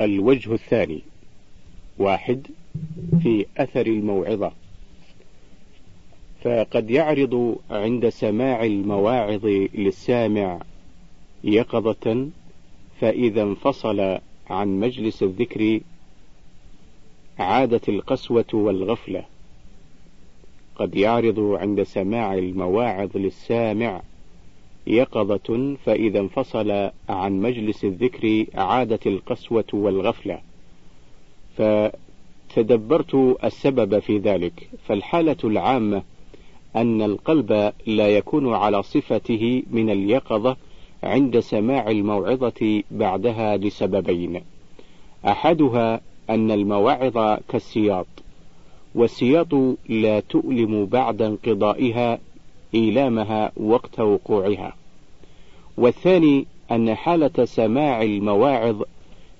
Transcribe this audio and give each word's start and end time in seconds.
الوجه 0.00 0.54
الثاني 0.54 1.02
واحد 1.98 2.46
في 3.22 3.46
أثر 3.56 3.86
الموعظة. 3.86 4.52
فقد 6.44 6.90
يعرض 6.90 7.56
عند 7.70 8.08
سماع 8.08 8.64
المواعظ 8.64 9.46
للسامع 9.74 10.60
يقظة 11.44 12.28
فإذا 13.00 13.42
انفصل 13.42 14.18
عن 14.50 14.80
مجلس 14.80 15.22
الذكر 15.22 15.80
عادت 17.38 17.88
القسوة 17.88 18.44
والغفلة. 18.52 19.24
قد 20.76 20.96
يعرض 20.96 21.40
عند 21.40 21.82
سماع 21.82 22.34
المواعظ 22.34 23.16
للسامع 23.16 24.02
يقظة 24.88 25.76
فإذا 25.84 26.20
انفصل 26.20 26.90
عن 27.08 27.40
مجلس 27.40 27.84
الذكر 27.84 28.46
عادت 28.54 29.06
القسوة 29.06 29.64
والغفلة. 29.72 30.40
فتدبرت 31.56 33.14
السبب 33.44 33.98
في 33.98 34.18
ذلك. 34.18 34.68
فالحالة 34.86 35.36
العامة 35.44 36.02
أن 36.76 37.02
القلب 37.02 37.72
لا 37.86 38.08
يكون 38.08 38.54
على 38.54 38.82
صفته 38.82 39.62
من 39.70 39.90
اليقظة 39.90 40.56
عند 41.02 41.40
سماع 41.40 41.90
الموعظة 41.90 42.82
بعدها 42.90 43.56
لسببين. 43.56 44.42
أحدها 45.26 46.00
أن 46.30 46.50
المواعظ 46.50 47.38
كالسياط 47.48 48.06
والسياط 48.94 49.54
لا 49.88 50.20
تؤلم 50.20 50.86
بعد 50.86 51.22
انقضائها 51.22 52.18
إيلامها 52.74 53.52
وقت 53.56 54.00
وقوعها. 54.00 54.74
والثاني 55.76 56.46
أن 56.70 56.94
حالة 56.94 57.44
سماع 57.44 58.02
المواعظ 58.02 58.82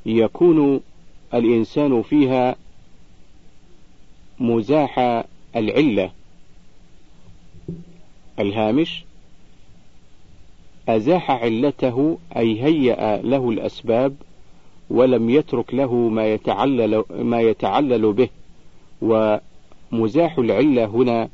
يكون 0.07 0.81
الإنسان 1.35 2.03
فيها 2.03 2.57
مزاح 4.41 5.25
العلة. 5.57 6.11
الهامش 8.39 9.05
أزاح 10.89 11.31
علته 11.31 12.19
أي 12.37 12.63
هيأ 12.63 13.23
له 13.23 13.51
الأسباب 13.51 14.15
ولم 14.91 15.31
يترك 15.31 15.75
له 15.75 15.95
ما 15.95 16.27
يتعلل 16.27 17.05
ما 17.11 17.41
يتعلل 17.41 18.13
به. 18.13 18.29
ومزاح 19.03 20.39
العلة 20.39 20.85
هنا 20.85 21.29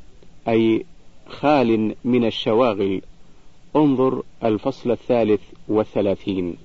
أي 0.47 0.85
خال 1.27 1.95
من 2.05 2.25
الشواغل. 2.25 3.01
انظر 3.75 4.23
الفصل 4.43 4.91
الثالث 4.91 5.41
والثلاثين. 5.67 6.55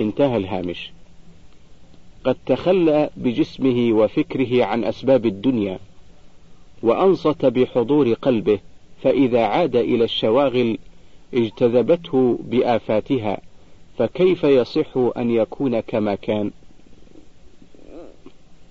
انتهى 0.00 0.36
الهامش. 0.36 0.90
قد 2.24 2.36
تخلى 2.46 3.10
بجسمه 3.16 3.92
وفكره 3.92 4.64
عن 4.64 4.84
أسباب 4.84 5.26
الدنيا 5.26 5.78
وأنصت 6.82 7.46
بحضور 7.46 8.12
قلبه 8.12 8.58
فإذا 9.02 9.44
عاد 9.44 9.76
إلى 9.76 10.04
الشواغل 10.04 10.78
اجتذبته 11.34 12.38
بآفاتها 12.42 13.40
فكيف 13.98 14.44
يصح 14.44 14.96
أن 14.96 15.30
يكون 15.30 15.80
كما 15.80 16.14
كان؟ 16.14 16.50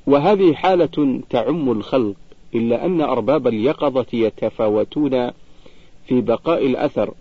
وهذه 0.08 0.54
حالة 0.54 1.22
تعم 1.30 1.72
الخلق. 1.72 2.16
إلا 2.56 2.86
أن 2.86 3.02
أرباب 3.02 3.48
اليقظة 3.48 4.06
يتفاوتون 4.14 5.32
في 6.08 6.22
بقاء 6.22 6.66
الأثر. 6.66 7.14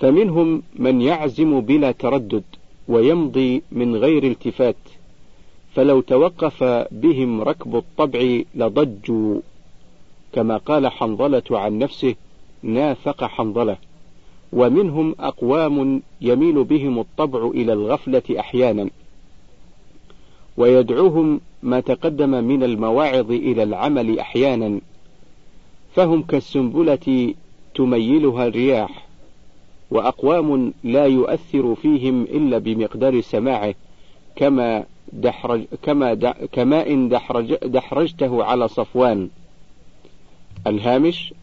فمنهم 0.00 0.62
من 0.76 1.00
يعزم 1.00 1.60
بلا 1.60 1.92
تردد 1.92 2.44
ويمضي 2.88 3.62
من 3.72 3.96
غير 3.96 4.24
التفات. 4.24 4.76
فلو 5.74 6.00
توقف 6.00 6.64
بهم 6.90 7.40
ركب 7.40 7.76
الطبع 7.76 8.40
لضجوا. 8.54 9.40
كما 10.32 10.56
قال 10.56 10.88
حنظلة 10.88 11.42
عن 11.50 11.78
نفسه 11.78 12.14
نافق 12.62 13.24
حنظلة. 13.24 13.76
ومنهم 14.52 15.14
أقوام 15.20 16.02
يميل 16.20 16.64
بهم 16.64 16.98
الطبع 16.98 17.46
إلى 17.46 17.72
الغفلة 17.72 18.22
أحيانا. 18.38 18.90
ويدعوهم 20.56 21.40
ما 21.66 21.80
تقدم 21.80 22.30
من 22.44 22.62
المواعظ 22.62 23.30
إلى 23.30 23.62
العمل 23.62 24.18
أحيانا 24.18 24.80
فهم 25.94 26.22
كالسنبلة 26.22 27.34
تميلها 27.74 28.46
الرياح 28.46 29.06
وأقوام 29.90 30.72
لا 30.84 31.06
يؤثر 31.06 31.74
فيهم 31.74 32.22
إلا 32.22 32.58
بمقدار 32.58 33.20
سماعه 33.20 33.74
كما 34.36 34.84
دحرج 35.12 35.64
كما 35.82 36.14
د 36.14 36.26
كماء 36.52 37.08
دحرج 37.08 37.54
دحرجته 37.54 38.44
على 38.44 38.68
صفوان. 38.68 39.28
الهامش 40.66 41.34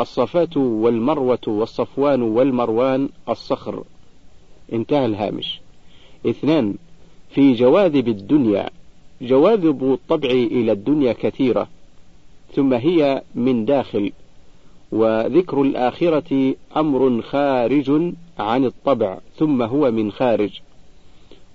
الصفات 0.00 0.56
والمروة 0.56 1.38
والصفوان 1.46 2.22
والمروان 2.22 3.08
الصخر. 3.28 3.84
انتهى 4.72 5.06
الهامش. 5.06 5.60
اثنان 6.26 6.74
في 7.30 7.52
جواذب 7.52 8.08
الدنيا 8.08 8.70
جواذب 9.22 9.92
الطبع 9.92 10.30
إلى 10.30 10.72
الدنيا 10.72 11.12
كثيرة 11.12 11.68
ثم 12.54 12.74
هي 12.74 13.22
من 13.34 13.64
داخل 13.64 14.12
وذكر 14.92 15.62
الآخرة 15.62 16.54
أمر 16.76 17.22
خارج 17.22 18.12
عن 18.38 18.64
الطبع 18.64 19.18
ثم 19.36 19.62
هو 19.62 19.90
من 19.90 20.12
خارج. 20.12 20.60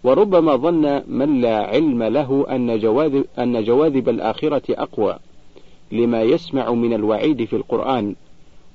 وربما 0.03 0.55
ظن 0.55 1.03
من 1.07 1.41
لا 1.41 1.57
علم 1.57 2.03
له 2.03 2.45
أن 2.49 2.79
جواذب, 2.79 3.25
أن 3.39 3.63
جواذب 3.63 4.09
الآخرة 4.09 4.61
أقوى 4.69 5.19
لما 5.91 6.21
يسمع 6.21 6.71
من 6.71 6.93
الوعيد 6.93 7.43
في 7.43 7.55
القرآن 7.55 8.15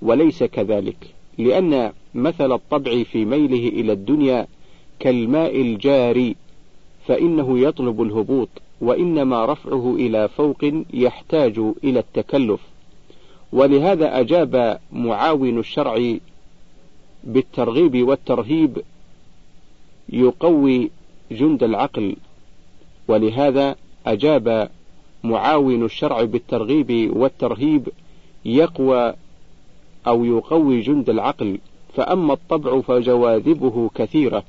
وليس 0.02 0.44
كذلك 0.44 1.14
لأن 1.38 1.92
مثل 2.14 2.52
الطبع 2.52 3.02
في 3.02 3.24
ميله 3.24 3.68
إلى 3.68 3.92
الدنيا 3.92 4.46
كالماء 5.00 5.60
الجاري 5.60 6.36
فإنه 7.08 7.58
يطلب 7.58 8.02
الهبوط 8.02 8.48
وإنما 8.80 9.44
رفعه 9.44 9.94
إلى 9.94 10.28
فوق 10.28 10.64
يحتاج 10.92 11.58
إلى 11.84 11.98
التكلف. 11.98 12.60
ولهذا 13.52 14.20
أجاب 14.20 14.80
معاون 14.92 15.58
الشرع 15.58 16.16
بالترغيب 17.24 18.08
والترهيب 18.08 18.82
يقوي 20.08 20.90
جند 21.30 21.62
العقل. 21.62 22.16
ولهذا 23.08 23.76
أجاب 24.06 24.70
معاون 25.24 25.84
الشرع 25.84 26.24
بالترغيب 26.24 27.16
والترهيب 27.16 27.88
يقوى 28.44 29.14
أو 30.06 30.24
يقوي 30.24 30.80
جند 30.80 31.10
العقل. 31.10 31.58
فأما 31.94 32.32
الطبع 32.32 32.80
فجواذبه 32.80 33.90
كثيرة. 33.94 34.44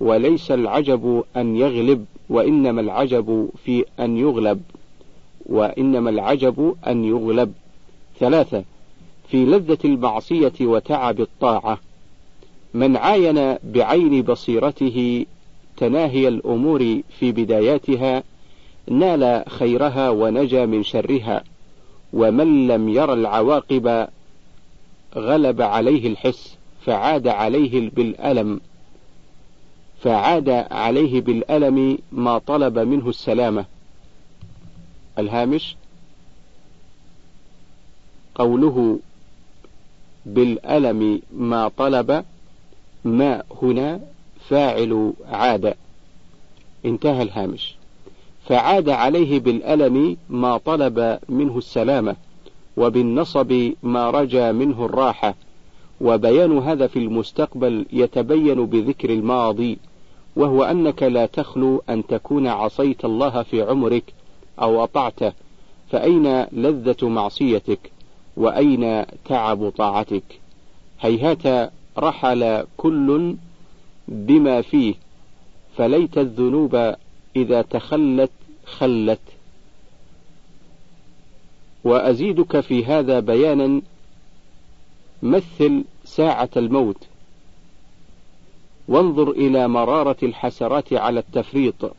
وليس 0.00 0.50
العجب 0.50 1.24
أن 1.36 1.56
يغلب 1.56 2.04
وإنما 2.28 2.80
العجب 2.80 3.48
في 3.64 3.84
أن 4.00 4.16
يغلب 4.16 4.62
وإنما 5.46 6.10
العجب 6.10 6.76
أن 6.86 7.04
يغلب. 7.04 7.52
ثلاثة 8.18 8.64
في 9.28 9.44
لذة 9.44 9.78
المعصية 9.84 10.52
وتعب 10.60 11.20
الطاعة. 11.20 11.78
من 12.74 12.96
عاين 12.96 13.56
بعين 13.64 14.22
بصيرته 14.22 15.26
تناهي 15.76 16.28
الأمور 16.28 17.00
في 17.18 17.32
بداياتها 17.32 18.22
نال 18.88 19.44
خيرها 19.48 20.10
ونجا 20.10 20.66
من 20.66 20.82
شرها. 20.82 21.44
ومن 22.12 22.66
لم 22.66 22.88
ير 22.88 23.12
العواقب 23.12 24.08
غلب 25.16 25.62
عليه 25.62 26.06
الحس 26.06 26.56
فعاد 26.84 27.28
عليه 27.28 27.90
بالألم. 27.90 28.60
فعاد 30.02 30.48
عليه 30.70 31.20
بالألم 31.20 31.98
ما 32.12 32.38
طلب 32.38 32.78
منه 32.78 33.08
السلامة. 33.08 33.64
الهامش 35.18 35.76
قوله 38.34 38.98
بالألم 40.26 41.22
ما 41.32 41.68
طلب 41.68 42.24
ما 43.04 43.42
هنا 43.62 44.00
فاعل 44.48 45.12
عاد. 45.28 45.74
انتهى 46.84 47.22
الهامش. 47.22 47.74
فعاد 48.48 48.88
عليه 48.88 49.40
بالألم 49.40 50.16
ما 50.30 50.56
طلب 50.56 51.18
منه 51.28 51.58
السلامة 51.58 52.16
وبالنصب 52.76 53.72
ما 53.82 54.10
رجا 54.10 54.52
منه 54.52 54.84
الراحة. 54.84 55.34
وبيان 56.00 56.58
هذا 56.58 56.86
في 56.86 56.98
المستقبل 56.98 57.86
يتبين 57.92 58.66
بذكر 58.66 59.10
الماضي. 59.10 59.78
وهو 60.38 60.62
أنك 60.62 61.02
لا 61.02 61.26
تخلو 61.26 61.82
أن 61.88 62.06
تكون 62.06 62.46
عصيت 62.46 63.04
الله 63.04 63.42
في 63.42 63.62
عمرك 63.62 64.14
أو 64.60 64.84
أطعته 64.84 65.32
فأين 65.90 66.42
لذة 66.42 67.08
معصيتك؟ 67.08 67.90
وأين 68.36 69.04
تعب 69.24 69.68
طاعتك؟ 69.68 70.40
هيهات 71.00 71.72
رحل 71.98 72.64
كل 72.76 73.36
بما 74.08 74.62
فيه 74.62 74.94
فليت 75.76 76.18
الذنوب 76.18 76.94
إذا 77.36 77.62
تخلت 77.62 78.30
خلت. 78.64 79.20
وأزيدك 81.84 82.60
في 82.60 82.84
هذا 82.84 83.20
بيانا 83.20 83.82
مثل 85.22 85.84
ساعة 86.04 86.50
الموت. 86.56 87.07
وانظر 88.88 89.30
إلى 89.30 89.68
مرارة 89.68 90.16
الحسرات 90.22 90.92
على 90.92 91.20
التفريط. 91.20 91.92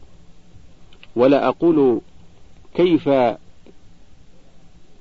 ولا 1.15 1.47
أقول 1.47 2.01
كيف 2.75 3.09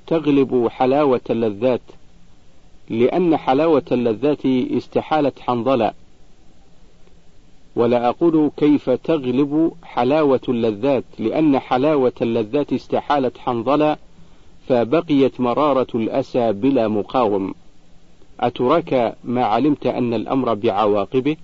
تغلب 0.06 0.68
حلاوة 0.68 1.20
اللذات 1.30 1.80
لأن 2.90 3.36
حلاوة 3.36 3.84
اللذات 3.92 4.46
استحالة 4.46 5.32
حنظلة. 5.40 5.92
ولا 7.76 8.08
أقول 8.08 8.50
كيف 8.56 8.90
تغلب 8.90 9.72
حلاوة 9.82 10.40
اللذات 10.48 11.04
لأن 11.18 11.58
حلاوة 11.58 12.12
اللذات 12.22 12.72
استحالة 12.72 13.32
حنظلة 13.38 13.96
فبقيت 14.68 15.40
مرارة 15.40 15.86
الأسى 15.94 16.52
بلا 16.52 16.88
مقاوم. 16.88 17.54
أتراك 18.40 19.16
ما 19.24 19.44
علمت 19.44 19.86
أن 19.86 20.14
الأمر 20.14 20.54
بعواقبه؟ 20.54 21.36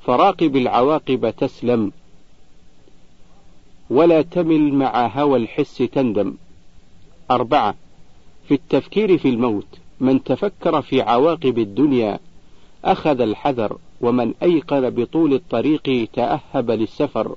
فراقب 0.00 0.56
العواقب 0.56 1.30
تسلم 1.30 1.92
ولا 3.90 4.22
تمل 4.22 4.72
مع 4.72 5.06
هوى 5.06 5.38
الحس 5.38 5.76
تندم. 5.78 6.34
أربعة 7.30 7.74
في 8.48 8.54
التفكير 8.54 9.18
في 9.18 9.28
الموت 9.28 9.66
من 10.00 10.24
تفكر 10.24 10.82
في 10.82 11.02
عواقب 11.02 11.58
الدنيا 11.58 12.18
أخذ 12.84 13.20
الحذر 13.20 13.78
ومن 14.00 14.34
أيقن 14.42 14.90
بطول 14.90 15.34
الطريق 15.34 16.08
تأهب 16.12 16.70
للسفر. 16.70 17.36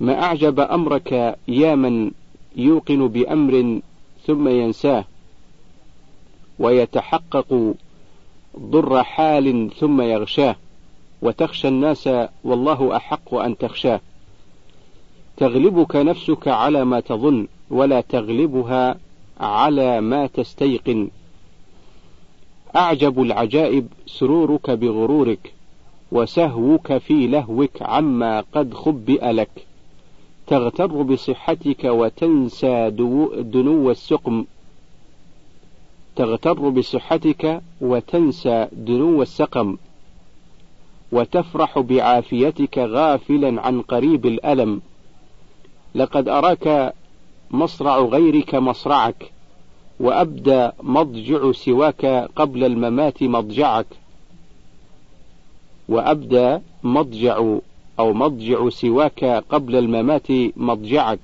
ما 0.00 0.22
أعجب 0.22 0.60
أمرك 0.60 1.36
يا 1.48 1.74
من 1.74 2.10
يوقن 2.56 3.08
بأمر 3.08 3.80
ثم 4.26 4.48
ينساه 4.48 5.04
ويتحقق 6.58 7.74
ضر 8.58 9.02
حال 9.02 9.70
ثم 9.78 10.00
يغشاه. 10.00 10.56
وتخشى 11.22 11.68
الناس 11.68 12.08
والله 12.44 12.96
أحق 12.96 13.34
أن 13.34 13.58
تخشاه. 13.58 14.00
تغلبك 15.36 15.96
نفسك 15.96 16.48
على 16.48 16.84
ما 16.84 17.00
تظن 17.00 17.46
ولا 17.70 18.00
تغلبها 18.00 18.96
على 19.40 20.00
ما 20.00 20.26
تستيقن. 20.26 21.08
أعجب 22.76 23.22
العجائب 23.22 23.86
سرورك 24.06 24.70
بغرورك 24.70 25.52
وسهوك 26.12 26.98
في 26.98 27.26
لهوك 27.26 27.82
عما 27.82 28.40
قد 28.40 28.74
خبئ 28.74 29.32
لك. 29.32 29.66
تغتر 30.46 31.02
بصحتك 31.02 31.84
وتنسى 31.84 32.90
دنو 33.40 33.90
السقم. 33.90 34.44
تغتر 36.16 36.68
بصحتك 36.68 37.62
وتنسى 37.80 38.68
دنو 38.72 39.22
السقم. 39.22 39.76
وتفرح 41.12 41.78
بعافيتك 41.78 42.78
غافلا 42.78 43.60
عن 43.60 43.82
قريب 43.82 44.26
الألم. 44.26 44.80
لقد 45.94 46.28
أراك 46.28 46.94
مصرع 47.50 47.98
غيرك 47.98 48.54
مصرعك 48.54 49.32
وأبدى 50.00 50.70
مضجع 50.82 51.52
سواك 51.52 52.06
قبل 52.36 52.64
الممات 52.64 53.22
مضجعك. 53.22 53.86
وأبدى 55.88 56.58
مضجع 56.82 57.56
أو 57.98 58.12
مضجع 58.12 58.68
سواك 58.68 59.24
قبل 59.24 59.76
الممات 59.76 60.26
مضجعك. 60.56 61.20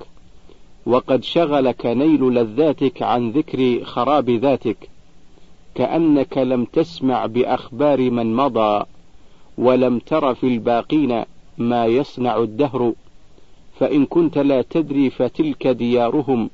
وقد 0.86 1.24
شغلك 1.24 1.86
نيل 1.86 2.34
لذاتك 2.34 3.02
عن 3.02 3.30
ذكر 3.30 3.84
خراب 3.84 4.30
ذاتك 4.30 4.90
كأنك 5.74 6.38
لم 6.38 6.64
تسمع 6.64 7.26
بأخبار 7.26 8.10
من 8.10 8.34
مضى. 8.36 8.84
ولم 9.58 9.98
تر 9.98 10.34
في 10.34 10.46
الباقين 10.46 11.24
ما 11.58 11.86
يصنع 11.86 12.36
الدهر 12.36 12.92
فإن 13.78 14.06
كنت 14.06 14.38
لا 14.38 14.62
تدري 14.62 15.10
فتلك 15.10 15.66
ديارهم 15.66 16.50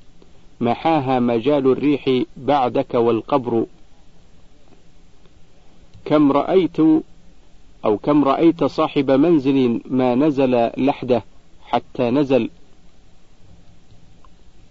محاها 0.61 1.21
مجال 1.21 1.67
الريح 1.67 2.23
بعدك 2.37 2.95
والقبر. 2.95 3.67
كم 6.05 6.33
رأيت 6.33 6.77
أو 7.85 7.99
كم 7.99 8.25
رأيت 8.25 8.65
صاحب 8.65 9.11
منزل 9.11 9.81
ما 9.91 10.15
نزل 10.15 10.71
لحده 10.77 11.23
حتى 11.67 12.11
نزل. 12.11 12.51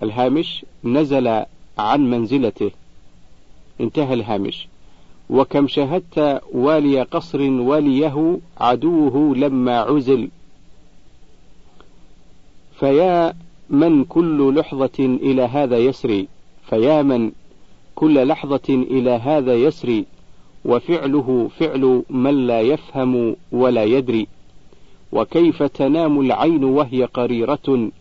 الهامش 0.03 0.65
نزل 0.83 1.27
عن 1.77 2.09
منزلته. 2.09 2.71
انتهى 3.81 4.13
الهامش. 4.13 4.67
وكم 5.33 5.67
شهدت 5.67 6.41
والي 6.53 7.01
قصر 7.01 7.41
وليه 7.41 8.39
عدوه 8.57 9.35
لما 9.35 9.79
عزل. 9.79 10.29
فيا 12.79 13.33
من 13.69 14.03
كل 14.03 14.55
لحظة 14.55 14.99
إلى 14.99 15.41
هذا 15.41 15.77
يسري. 15.77 16.27
فيا 16.69 17.01
من 17.01 17.31
كل 17.95 18.27
لحظة 18.27 18.69
إلى 18.69 19.09
هذا 19.09 19.55
يسري. 19.55 20.05
وفعله 20.65 21.49
فعل 21.59 22.03
من 22.09 22.47
لا 22.47 22.61
يفهم 22.61 23.35
ولا 23.51 23.83
يدري. 23.83 24.27
وكيف 25.11 25.63
تنام 25.63 26.19
العين 26.19 26.63
وهي 26.63 27.05
قريرة 27.05 27.91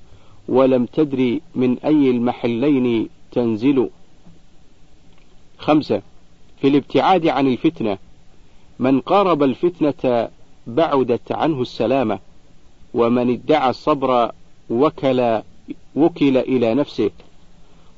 ولم 0.48 0.86
تدري 0.86 1.40
من 1.54 1.78
أي 1.78 2.10
المحلين 2.10 3.08
تنزل. 3.32 3.88
خمسة 5.58 6.02
في 6.62 6.68
الابتعاد 6.68 7.26
عن 7.26 7.46
الفتنة. 7.46 7.98
من 8.78 9.00
قارب 9.00 9.42
الفتنة 9.42 10.28
بعدت 10.66 11.32
عنه 11.32 11.62
السلامة 11.62 12.18
ومن 12.94 13.30
ادعى 13.30 13.70
الصبر 13.70 14.32
وكل 14.70 15.42
وكل 15.96 16.36
إلى 16.36 16.74
نفسه 16.74 17.10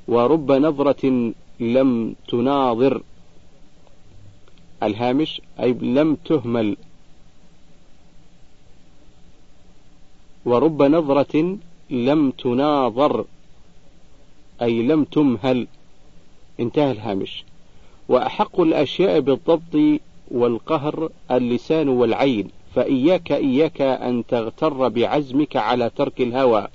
ورب 0.08 0.52
نظرة 0.52 1.32
لم 1.60 2.14
تناظر. 2.28 3.02
الهامش 4.82 5.40
أي 5.60 5.72
لم 5.72 6.14
تهمل. 6.14 6.76
ورب 10.44 10.82
نظرة 10.82 11.58
لم 11.90 12.30
تناظر 12.30 13.24
أي 14.62 14.82
لم 14.82 15.04
تمهل. 15.04 15.66
انتهى 16.60 16.90
الهامش. 16.90 17.44
وأحق 18.08 18.60
الأشياء 18.60 19.20
بالضبط 19.20 20.00
والقهر 20.30 21.10
اللسان 21.30 21.88
والعين 21.88 22.48
فإياك 22.74 23.32
إياك 23.32 23.80
أن 23.80 24.26
تغتر 24.26 24.88
بعزمك 24.88 25.56
على 25.56 25.90
ترك 25.90 26.20
الهوى 26.20 26.68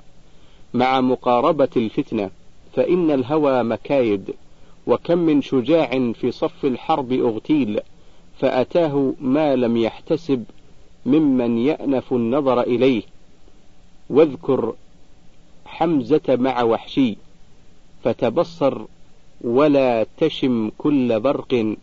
مع 0.74 1.02
مقاربة 1.02 1.70
الفتنة 1.78 2.30
فإن 2.74 3.12
الهوى 3.12 3.64
مكايد 3.64 4.34
وكم 4.88 5.18
من 5.18 5.42
شجاع 5.42 6.12
في 6.14 6.32
صف 6.32 6.66
الحرب 6.66 7.12
أغتيل 7.12 7.80
فأتاه 8.40 9.14
ما 9.22 9.56
لم 9.56 9.78
يحتسب 9.78 10.44
ممن 11.06 11.58
يأنف 11.58 12.14
النظر 12.14 12.62
إليه. 12.62 13.04
واذكر 14.10 14.74
حمزة 15.66 16.22
مع 16.30 16.64
وحشي 16.64 17.18
فتبصر 18.04 18.82
ولا 19.42 20.06
تشم 20.18 20.72
كل 20.78 21.20
برق. 21.20 21.76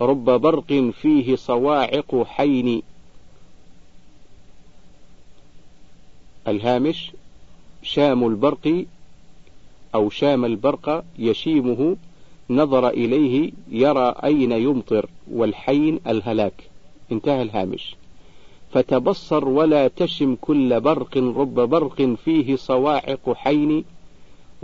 رب 0.00 0.24
برق 0.24 0.90
فيه 1.02 1.36
صواعق 1.36 2.22
حين. 2.24 2.82
الهامش 6.48 7.12
شام 7.82 8.26
البرق 8.26 8.84
أو 9.94 10.10
شام 10.10 10.44
البرق 10.44 11.04
يشيمه 11.18 11.96
نظر 12.50 12.88
إليه 12.88 13.52
يرى 13.68 14.14
أين 14.24 14.52
يمطر 14.52 15.08
والحين 15.32 16.00
الهلاك. 16.06 16.70
انتهى 17.12 17.42
الهامش. 17.42 17.96
فتبصر 18.72 19.48
ولا 19.48 19.88
تشم 19.88 20.36
كل 20.40 20.80
برق. 20.80 21.16
رب 21.16 21.54
برق 21.54 22.14
فيه 22.24 22.56
صواعق 22.56 23.32
حين. 23.32 23.84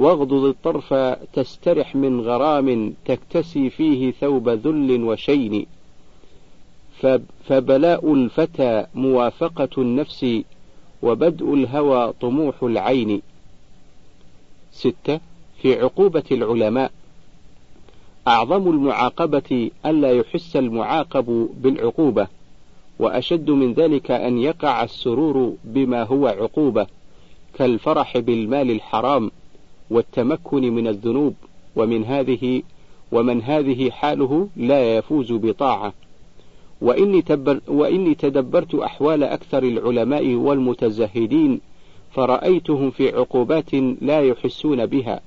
واغضض 0.00 0.44
الطرف 0.44 0.94
تسترح 1.32 1.96
من 1.96 2.20
غرام 2.20 2.94
تكتسي 3.04 3.70
فيه 3.70 4.12
ثوب 4.12 4.48
ذل 4.48 5.04
وشين. 5.04 5.66
فبلاء 7.44 8.14
الفتى 8.14 8.86
موافقة 8.94 9.68
النفس 9.78 10.26
وبدء 11.02 11.54
الهوى 11.54 12.12
طموح 12.20 12.62
العين. 12.62 13.22
ستة 14.72 15.20
في 15.62 15.80
عقوبة 15.80 16.24
العلماء. 16.32 16.92
أعظم 18.28 18.70
المعاقبة 18.70 19.70
ألا 19.86 20.12
يحس 20.12 20.56
المعاقب 20.56 21.48
بالعقوبة 21.56 22.26
وأشد 22.98 23.50
من 23.50 23.72
ذلك 23.72 24.10
أن 24.10 24.38
يقع 24.38 24.84
السرور 24.84 25.54
بما 25.64 26.02
هو 26.02 26.26
عقوبة 26.26 26.86
كالفرح 27.54 28.18
بالمال 28.18 28.70
الحرام. 28.70 29.30
والتمكن 29.90 30.72
من 30.72 30.86
الذنوب 30.86 31.34
ومن 31.76 32.04
هذه 32.04 32.62
ومن 33.12 33.42
هذه 33.42 33.90
حاله 33.90 34.48
لا 34.56 34.96
يفوز 34.96 35.32
بطاعة. 35.32 35.92
وإني, 36.80 37.22
تبر 37.22 37.60
وإني 37.68 38.14
تدبرت 38.14 38.74
أحوال 38.74 39.22
أكثر 39.22 39.62
العلماء 39.62 40.34
والمتزهدين 40.34 41.60
فرأيتهم 42.12 42.90
في 42.90 43.16
عقوبات 43.16 43.74
لا 44.00 44.20
يحسون 44.20 44.86
بها 44.86 45.20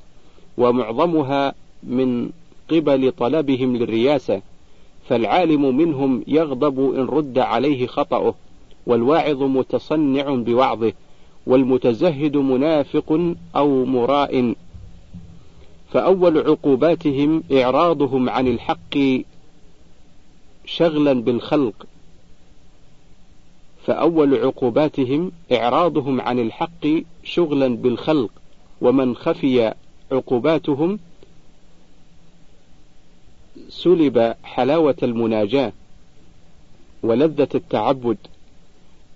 ومعظمها 0.57 1.53
من 1.83 2.29
قبل 2.71 3.11
طلبهم 3.11 3.75
للرياسة 3.75 4.41
فالعالم 5.07 5.77
منهم 5.77 6.23
يغضب 6.27 6.93
إن 6.93 7.05
رد 7.05 7.39
عليه 7.39 7.87
خطأه 7.87 8.35
والواعظ 8.87 9.43
متصنع 9.43 10.35
بوعظه. 10.35 10.93
والمتزهد 11.47 12.37
منافق 12.37 13.35
أو 13.55 13.85
مراء. 13.85 14.55
فأول 15.91 16.37
عقوباتهم 16.37 17.43
إعراضهم 17.51 18.29
عن 18.29 18.47
الحق 18.47 18.97
شغلا 20.65 21.13
بالخلق. 21.13 21.85
فأول 23.85 24.35
عقوباتهم 24.35 25.31
إعراضهم 25.51 26.21
عن 26.21 26.39
الحق 26.39 26.87
شغلا 27.23 27.67
بالخلق. 27.67 28.31
ومن 28.81 29.15
خفي 29.15 29.73
عقوباتهم 30.11 30.99
سلب 33.69 34.35
حلاوة 34.43 34.95
المناجاة 35.03 35.71
ولذة 37.03 37.47
التعبد 37.55 38.17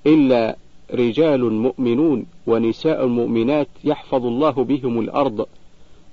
إلا 0.05 0.55
رجال 0.93 1.53
مؤمنون 1.53 2.25
ونساء 2.47 3.07
مؤمنات 3.07 3.67
يحفظ 3.83 4.25
الله 4.25 4.51
بهم 4.51 4.99
الأرض 4.99 5.45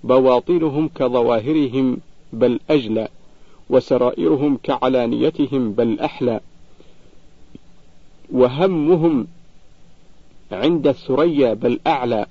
بواطنهم 0.05 0.89
كظواهرهم 0.89 1.97
بل 2.33 2.61
أجلى 2.71 3.09
وسرائرهم 3.71 4.59
كعلانيتهم 4.63 5.73
بل 5.73 6.01
أحلى. 6.01 6.41
وهمهم 8.33 9.27
عند 10.53 10.87
الثريا 10.87 11.55
بل 11.55 11.81
أعلى 11.87 12.27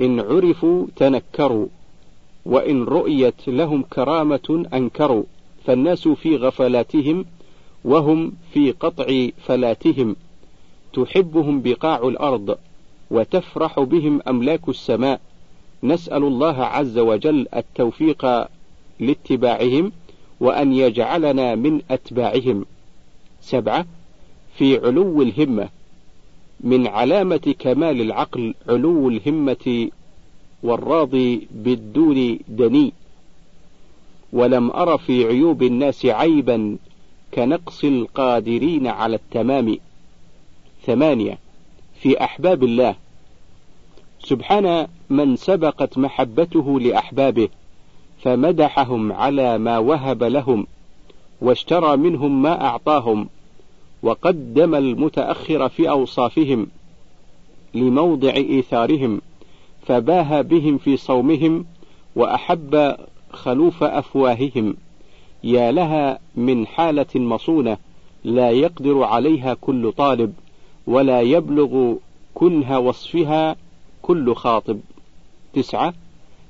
إن 0.00 0.20
عرفوا 0.20 0.86
تنكروا 0.96 1.66
وإن 2.46 2.84
رؤيت 2.84 3.48
لهم 3.48 3.82
كرامة 3.82 4.64
أنكروا 4.74 5.24
فالناس 5.64 6.08
في 6.08 6.36
غفلاتهم 6.36 7.24
وهم 7.84 8.32
في 8.52 8.72
قطع 8.72 9.28
فلاتهم. 9.46 10.16
تحبهم 10.96 11.62
بقاع 11.62 11.98
الأرض 12.08 12.58
وتفرح 13.10 13.80
بهم 13.80 14.20
أملاك 14.28 14.68
السماء. 14.68 15.20
نسأل 15.82 16.24
الله 16.24 16.64
عز 16.64 16.98
وجل 16.98 17.46
التوفيق 17.56 18.46
لاتباعهم 19.00 19.92
وأن 20.40 20.72
يجعلنا 20.72 21.54
من 21.54 21.80
أتباعهم. 21.90 22.66
سبعة 23.40 23.86
في 24.56 24.78
علو 24.86 25.22
الهمة 25.22 25.68
من 26.60 26.86
علامة 26.86 27.54
كمال 27.58 28.00
العقل 28.00 28.54
علو 28.68 29.08
الهمة 29.08 29.88
والراضي 30.62 31.48
بالدون 31.50 32.38
دني. 32.48 32.92
ولم 34.32 34.70
أر 34.70 34.98
في 34.98 35.24
عيوب 35.24 35.62
الناس 35.62 36.06
عيبا 36.06 36.76
كنقص 37.34 37.84
القادرين 37.84 38.86
على 38.86 39.16
التمام. 39.16 39.78
ثمانية 40.86 41.38
في 42.00 42.24
أحباب 42.24 42.64
الله. 42.64 42.94
سبحان 44.20 44.86
من 45.10 45.36
سبقت 45.36 45.98
محبته 45.98 46.80
لأحبابه 46.80 47.48
فمدحهم 48.22 49.12
على 49.12 49.58
ما 49.58 49.78
وهب 49.78 50.22
لهم 50.24 50.66
واشترى 51.40 51.96
منهم 51.96 52.42
ما 52.42 52.64
أعطاهم 52.64 53.28
وقدم 54.02 54.74
المتأخر 54.74 55.68
في 55.68 55.90
أوصافهم 55.90 56.66
لموضع 57.74 58.30
إيثارهم 58.30 59.20
فباهى 59.86 60.42
بهم 60.42 60.78
في 60.78 60.96
صومهم 60.96 61.64
وأحب 62.16 62.96
خلوف 63.32 63.82
أفواههم. 63.82 64.76
يا 65.44 65.72
لها 65.72 66.18
من 66.36 66.66
حالة 66.66 67.06
مصونة 67.14 67.76
لا 68.24 68.50
يقدر 68.50 69.02
عليها 69.02 69.54
كل 69.54 69.92
طالب. 69.92 70.34
ولا 70.86 71.20
يبلغ 71.20 71.94
كنه 72.34 72.78
وصفها 72.78 73.56
كل 74.02 74.34
خاطب. 74.34 74.80
تسعة 75.54 75.94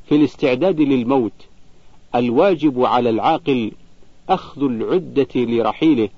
في 0.09 0.15
الاستعداد 0.15 0.81
للموت 0.81 1.33
الواجب 2.15 2.85
على 2.85 3.11
العاقل 3.11 3.73
أخذ 4.29 4.63
العدة 4.63 5.29
لرحيله 5.35 6.09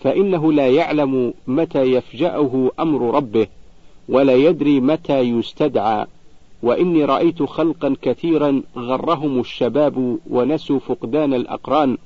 فإنه 0.00 0.52
لا 0.52 0.68
يعلم 0.68 1.34
متى 1.46 1.82
يفجأه 1.82 2.70
أمر 2.80 3.14
ربه 3.14 3.46
ولا 4.08 4.34
يدري 4.34 4.80
متى 4.80 5.20
يستدعى. 5.20 6.06
وإني 6.62 7.04
رأيت 7.04 7.42
خلقا 7.42 7.96
كثيرا 8.02 8.62
غرهم 8.76 9.40
الشباب 9.40 10.18
ونسوا 10.30 10.78
فقدان 10.78 11.34
الأقران 11.34 11.98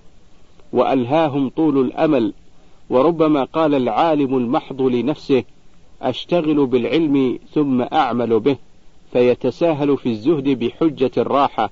وألهاهم 0.72 1.48
طول 1.48 1.78
الأمل. 1.78 2.32
وربما 2.92 3.44
قال 3.44 3.74
العالم 3.74 4.36
المحض 4.36 4.82
لنفسه 4.82 5.44
أشتغل 6.02 6.66
بالعلم 6.66 7.38
ثم 7.54 7.82
أعمل 7.82 8.40
به 8.40 8.56
فيتساهل 9.12 9.96
في 9.96 10.08
الزهد 10.08 10.48
بحجة 10.48 11.10
الراحة 11.18 11.70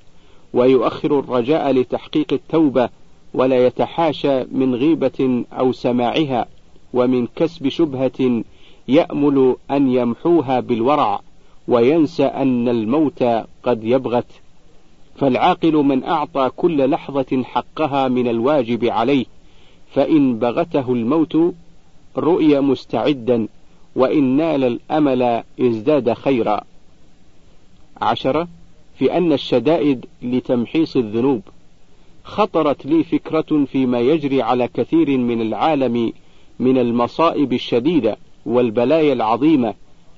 ويؤخر 0.55 1.19
الرجاء 1.19 1.73
لتحقيق 1.73 2.33
التوبة 2.33 2.89
ولا 3.35 3.67
يتحاشى 3.67 4.45
من 4.45 4.75
غيبة 4.75 5.45
أو 5.53 5.73
سماعها 5.73 6.47
ومن 6.95 7.27
كسب 7.37 7.69
شبهة 7.69 8.43
يأمل 8.89 9.57
أن 9.71 9.91
يمحوها 9.95 10.61
بالورع 10.61 11.21
وينسى 11.69 12.25
أن 12.25 12.69
الموت 12.69 13.23
قد 13.63 13.85
يبغت. 13.85 14.33
فالعاقل 15.17 15.73
من 15.73 16.05
أعطى 16.05 16.51
كل 16.57 16.91
لحظة 16.91 17.43
حقها 17.45 18.09
من 18.09 18.29
الواجب 18.29 18.85
عليه. 18.85 19.27
فإن 19.95 20.39
بغته 20.39 20.93
الموت 20.93 21.37
رؤي 22.17 22.61
مستعدا 22.61 23.49
وإن 23.97 24.37
نال 24.37 24.65
الأمل 24.65 25.43
ازداد 25.61 26.13
خيرا. 26.13 26.61
عشرة 28.03 28.49
في 28.99 29.17
أن 29.17 29.33
الشدائد 29.33 30.07
لتمحيص 30.23 30.97
الذنوب. 30.97 31.43
خطرت 32.25 32.87
لي 32.87 33.05
فكرة 33.05 33.65
فيما 33.65 34.01
يجري 34.01 34.43
على 34.43 34.69
كثير 34.69 35.19
من 35.19 35.41
العالم 35.41 36.13
من 36.59 36.79
المصائب 36.79 37.53
الشديدة 37.53 38.17
والبلايا 38.47 39.13
العظيمة 39.13 39.75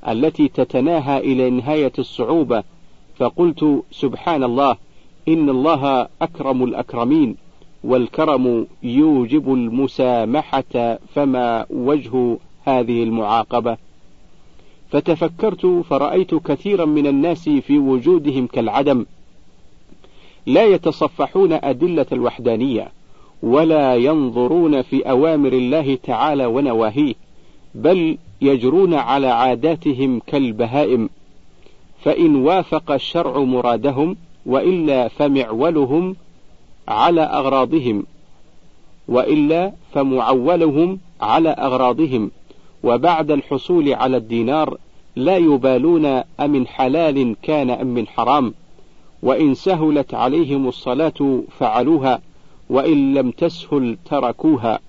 التي 0.08 0.48
تتناهى 0.48 1.18
إلى 1.18 1.50
نهاية 1.50 1.92
الصعوبة 1.98 2.62
فقلت 3.16 3.82
سبحان 3.90 4.44
الله 4.44 4.76
إن 5.28 5.50
الله 5.50 6.08
أكرم 6.22 6.64
الأكرمين. 6.64 7.36
والكرم 7.84 8.66
يوجب 8.82 9.54
المسامحة 9.54 10.98
فما 11.14 11.66
وجه 11.70 12.36
هذه 12.64 13.02
المعاقبة؟ 13.02 13.76
فتفكرت 14.90 15.66
فرأيت 15.66 16.34
كثيرا 16.34 16.84
من 16.84 17.06
الناس 17.06 17.48
في 17.48 17.78
وجودهم 17.78 18.46
كالعدم. 18.46 19.06
لا 20.46 20.64
يتصفحون 20.64 21.52
أدلة 21.52 22.06
الوحدانية 22.12 22.92
ولا 23.42 23.94
ينظرون 23.94 24.82
في 24.82 25.10
أوامر 25.10 25.52
الله 25.52 25.94
تعالى 25.94 26.46
ونواهيه 26.46 27.14
بل 27.74 28.18
يجرون 28.40 28.94
على 28.94 29.26
عاداتهم 29.26 30.20
كالبهائم. 30.26 31.08
فإن 32.02 32.36
وافق 32.36 32.92
الشرع 32.92 33.38
مرادهم 33.38 34.16
وإلا 34.46 35.08
فمعولهم 35.08 36.16
على 36.88 37.20
أغراضهم 37.20 38.06
وإلا 39.08 39.72
فمعولهم 39.92 40.98
على 41.20 41.48
أغراضهم 41.48 42.30
وبعد 42.84 43.30
الحصول 43.30 43.94
على 43.94 44.16
الدينار 44.16 44.78
لا 45.16 45.36
يبالون 45.36 46.06
أمن 46.40 46.66
حلال 46.66 47.36
كان 47.42 47.70
أم 47.70 47.86
من 47.86 48.06
حرام 48.06 48.54
وإن 49.22 49.54
سهلت 49.54 50.14
عليهم 50.14 50.68
الصلاة 50.68 51.42
فعلوها 51.58 52.20
وإن 52.70 53.14
لم 53.14 53.30
تسهل 53.30 53.96
تركوها 54.10 54.80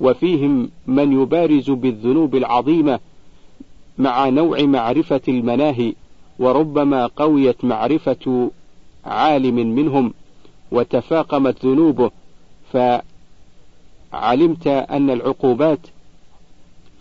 وفيهم 0.00 0.70
من 0.86 1.22
يبارز 1.22 1.70
بالذنوب 1.70 2.34
العظيمة 2.34 3.00
مع 3.98 4.28
نوع 4.28 4.62
معرفة 4.62 5.20
المناهي 5.28 5.94
وربما 6.38 7.06
قويت 7.06 7.64
معرفة 7.64 8.50
عالم 9.04 9.54
منهم. 9.54 10.14
وتفاقمت 10.72 11.66
ذنوبه 11.66 12.10
فعلمت 12.72 14.66
أن 14.66 15.10
العقوبات 15.10 15.80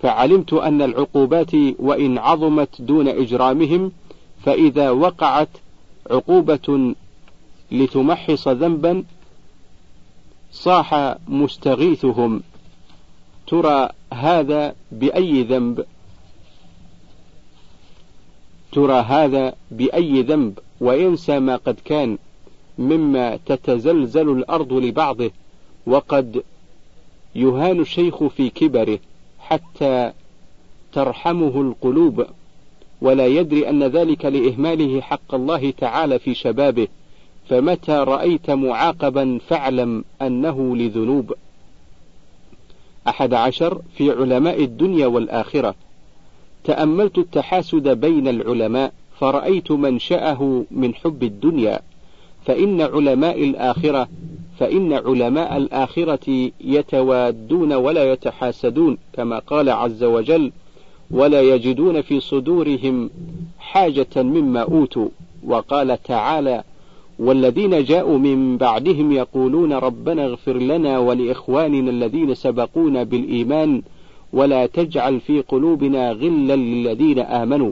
فعلمت 0.02 0.54
أن 0.54 0.82
العقوبات 0.82 1.52
وإن 1.80 2.18
عظمت 2.18 2.82
دون 2.82 3.08
إجرامهم 3.08 3.92
فإذا 4.46 4.90
وقعت 4.90 5.50
عقوبة 6.12 6.96
لتمحص 7.72 8.48
ذنبا 8.48 9.04
صاح 10.52 11.16
مستغيثهم. 11.28 12.44
ترى 13.48 13.90
هذا 14.14 14.76
بأي 14.92 15.44
ذنب؟ 15.44 15.86
ترى 18.72 19.00
هذا 19.00 19.56
بأي 19.72 20.22
ذنب؟ 20.22 20.60
وينسى 20.82 21.40
ما 21.40 21.56
قد 21.56 21.80
كان. 21.86 22.18
مما 22.82 23.40
تتزلزل 23.46 24.30
الأرض 24.30 24.74
لبعضه 24.74 25.32
وقد 25.88 26.44
يهان 27.36 27.80
الشيخ 27.80 28.24
في 28.24 28.50
كبره 28.50 29.00
حتى 29.40 30.12
ترحمه 30.94 31.62
القلوب 31.62 32.26
ولا 33.02 33.28
يدري 33.28 33.70
أن 33.70 33.84
ذلك 33.84 34.26
لإهماله 34.26 35.02
حق 35.02 35.36
الله 35.36 35.72
تعالى 35.72 36.20
في 36.20 36.34
شبابه 36.34 36.88
فمتى 37.50 37.92
رأيت 37.92 38.50
معاقبا 38.50 39.40
فاعلم 39.48 40.04
أنه 40.22 40.76
لذنوب. 40.76 41.34
أحد 43.08 43.34
عشر 43.34 43.82
في 43.98 44.12
علماء 44.12 44.64
الدنيا 44.64 45.08
والآخرة. 45.08 45.76
تأملت 46.64 47.18
التحاسد 47.18 47.88
بين 47.88 48.28
العلماء 48.28 48.94
فرأيت 49.20 49.72
منشأه 49.72 50.66
من 50.72 50.96
حب 50.96 51.24
الدنيا. 51.24 51.80
فإن 52.46 52.82
علماء 52.82 53.44
الآخرة 53.44 54.08
فإن 54.60 54.94
علماء 54.94 55.58
الآخرة 55.58 56.52
يتوادون 56.62 57.74
ولا 57.74 58.12
يتحاسدون 58.12 58.98
كما 59.14 59.40
قال 59.40 59.70
عز 59.70 60.04
وجل 60.04 60.52
ولا 61.12 61.42
يجدون 61.42 62.02
في 62.02 62.20
صدورهم 62.20 63.10
حاجة 63.60 64.08
مما 64.16 64.62
أوتوا 64.62 65.10
وقال 65.44 66.04
تعالى 66.04 66.64
والذين 67.20 67.84
جاءوا 67.84 68.18
من 68.18 68.58
بعدهم 68.58 69.12
يقولون 69.12 69.74
ربنا 69.74 70.26
اغفر 70.26 70.58
لنا 70.58 71.00
ولإخواننا 71.00 71.92
الذين 71.92 72.34
سبقونا 72.36 73.04
بالإيمان 73.04 73.82
ولا 74.34 74.66
تجعل 74.66 75.20
في 75.20 75.42
قلوبنا 75.42 76.12
غلا 76.12 76.56
للذين 76.56 77.20
آمنوا 77.20 77.72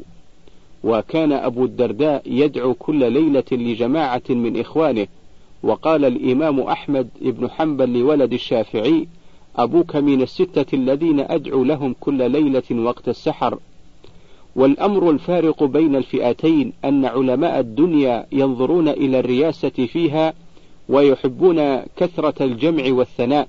وكان 0.83 1.31
أبو 1.31 1.65
الدرداء 1.65 2.21
يدعو 2.25 2.73
كل 2.73 3.11
ليلة 3.11 3.43
لجماعة 3.51 4.21
من 4.29 4.59
إخوانه 4.59 5.07
وقال 5.63 6.05
الإمام 6.05 6.59
أحمد 6.59 7.09
بن 7.21 7.49
حنبل 7.49 7.99
لولد 7.99 8.33
الشافعي 8.33 9.07
أبوك 9.55 9.95
من 9.95 10.21
الستة 10.21 10.75
الذين 10.75 11.19
أدعو 11.19 11.63
لهم 11.63 11.95
كل 11.99 12.31
ليلة 12.31 12.63
وقت 12.71 13.09
السحر. 13.09 13.59
والأمر 14.55 15.09
الفارق 15.09 15.63
بين 15.63 15.95
الفئتين 15.95 16.73
أن 16.85 17.05
علماء 17.05 17.59
الدنيا 17.59 18.25
ينظرون 18.31 18.87
إلى 18.89 19.19
الرياسة 19.19 19.69
فيها 19.69 20.33
ويحبون 20.89 21.79
كثرة 21.97 22.43
الجمع 22.43 22.83
والثناء. 22.93 23.47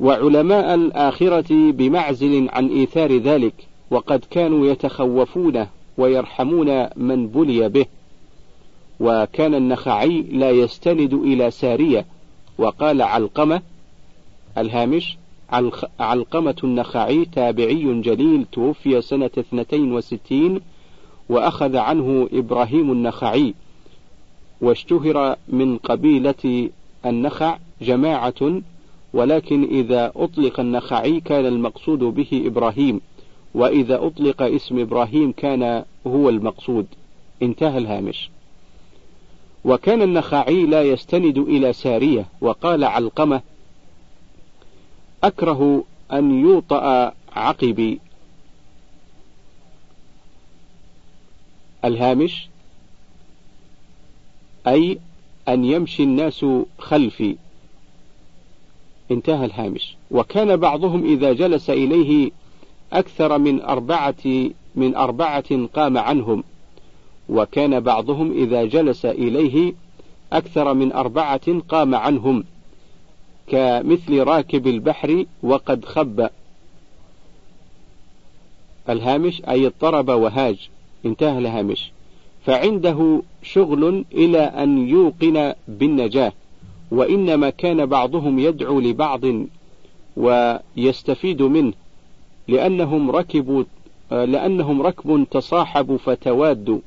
وعلماء 0.00 0.74
الآخرة 0.74 1.72
بمعزل 1.72 2.48
عن 2.50 2.68
إيثار 2.68 3.16
ذلك. 3.16 3.54
وقد 3.90 4.24
كانوا 4.30 4.66
يتخوفونه 4.66 5.68
ويرحمون 5.98 6.86
من 6.96 7.26
بلي 7.26 7.68
به. 7.68 7.86
وكان 9.00 9.54
النخعي 9.54 10.22
لا 10.22 10.50
يستند 10.50 11.14
إلى 11.14 11.50
سارية 11.50 12.06
وقال 12.58 13.02
علقمة 13.02 13.62
الهامش 14.58 15.16
علقمة 16.00 16.56
النخعي 16.64 17.24
تابعي 17.24 18.00
جليل 18.00 18.46
توفي 18.52 19.02
سنة 19.02 19.30
اثنتين 19.38 19.92
وستين 19.92 20.60
وأخذ 21.28 21.76
عنه 21.76 22.28
إبراهيم 22.32 22.92
النخعي. 22.92 23.54
واشتهر 24.60 25.36
من 25.48 25.76
قبيلة 25.76 26.70
النخع 27.06 27.58
جماعة 27.82 28.62
ولكن 29.12 29.64
إذا 29.64 30.12
أطلق 30.16 30.60
النخعي 30.60 31.20
كان 31.20 31.46
المقصود 31.46 31.98
به 31.98 32.42
إبراهيم. 32.46 33.00
وإذا 33.56 34.06
أطلق 34.06 34.42
اسم 34.42 34.78
إبراهيم 34.78 35.32
كان 35.32 35.84
هو 36.06 36.28
المقصود. 36.28 36.86
انتهى 37.42 37.78
الهامش. 37.78 38.30
وكان 39.64 40.02
النخعي 40.02 40.66
لا 40.66 40.82
يستند 40.82 41.38
إلى 41.38 41.72
سارية 41.72 42.26
وقال 42.40 42.84
علقمة 42.84 43.42
أكره 45.24 45.84
أن 46.12 46.40
يوطأ 46.40 47.12
عقبي. 47.32 48.00
الهامش 51.84 52.48
أي 54.66 54.98
أن 55.48 55.64
يمشي 55.64 56.02
الناس 56.02 56.46
خلفي. 56.78 57.36
انتهى 59.10 59.44
الهامش. 59.44 59.96
وكان 60.10 60.56
بعضهم 60.56 61.04
إذا 61.04 61.32
جلس 61.32 61.70
إليه 61.70 62.30
أكثر 62.92 63.38
من 63.38 63.60
أربعة 63.60 64.50
من 64.74 64.94
أربعة 64.94 65.66
قام 65.66 65.98
عنهم 65.98 66.44
وكان 67.28 67.80
بعضهم 67.80 68.32
إذا 68.32 68.64
جلس 68.64 69.06
إليه 69.06 69.72
أكثر 70.32 70.74
من 70.74 70.92
أربعة 70.92 71.60
قام 71.68 71.94
عنهم 71.94 72.44
كمثل 73.46 74.18
راكب 74.18 74.66
البحر 74.66 75.24
وقد 75.42 75.84
خب. 75.84 76.28
الهامش 78.88 79.42
أي 79.48 79.66
اضطرب 79.66 80.08
وهاج. 80.08 80.68
انتهى 81.06 81.38
الهامش. 81.38 81.92
فعنده 82.46 83.22
شغل 83.42 84.04
إلى 84.12 84.38
أن 84.38 84.88
يوقن 84.88 85.52
بالنجاة 85.68 86.32
وإنما 86.90 87.50
كان 87.50 87.86
بعضهم 87.86 88.38
يدعو 88.38 88.80
لبعض 88.80 89.20
ويستفيد 90.16 91.42
منه. 91.42 91.72
لأنهم 92.48 93.10
ركبوا 93.10 93.64
لأنهم 94.10 94.82
ركب 94.82 95.26
تصاحبوا 95.30 95.98
فتوادوا 95.98 96.78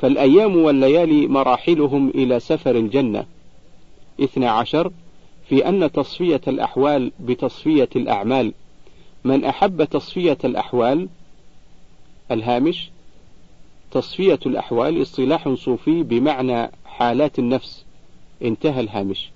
فالأيام 0.00 0.56
والليالي 0.56 1.26
مراحلهم 1.26 2.08
إلى 2.08 2.40
سفر 2.40 2.76
الجنة. 2.76 3.26
اثنى 4.20 4.46
عشر 4.46 4.92
في 5.48 5.68
أن 5.68 5.92
تصفية 5.92 6.40
الأحوال 6.48 7.12
بتصفية 7.20 7.88
الأعمال. 7.96 8.52
من 9.24 9.44
أحب 9.44 9.84
تصفية 9.84 10.38
الأحوال؟ 10.44 11.08
الهامش 12.30 12.90
تصفية 13.90 14.38
الأحوال 14.46 15.02
اصطلاح 15.02 15.48
صوفي 15.54 16.02
بمعنى 16.02 16.70
حالات 16.84 17.38
النفس. 17.38 17.84
انتهى 18.42 18.80
الهامش. 18.80 19.30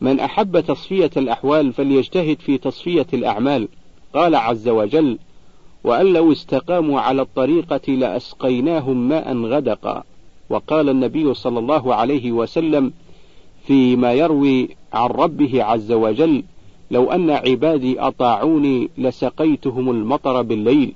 من 0.00 0.20
أحب 0.20 0.60
تصفية 0.60 1.10
الأحوال 1.16 1.72
فليجتهد 1.72 2.40
في 2.40 2.58
تصفية 2.58 3.06
الأعمال. 3.14 3.68
قال 4.14 4.34
عز 4.34 4.68
وجل 4.68 5.18
وأن 5.84 6.06
لو 6.06 6.32
استقاموا 6.32 7.00
على 7.00 7.22
الطريقة 7.22 7.92
لأسقيناهم 7.92 9.08
ماء 9.08 9.36
غدقا. 9.36 10.02
وقال 10.50 10.88
النبي 10.88 11.34
صلى 11.34 11.58
الله 11.58 11.94
عليه 11.94 12.32
وسلم 12.32 12.92
فيما 13.66 14.12
يروي 14.12 14.76
عن 14.92 15.10
ربه 15.10 15.64
عز 15.64 15.92
وجل 15.92 16.44
لو 16.90 17.12
أن 17.12 17.30
عبادي 17.30 18.00
أطاعوني 18.00 18.90
لسقيتهم 18.98 19.90
المطر 19.90 20.42
بالليل 20.42 20.94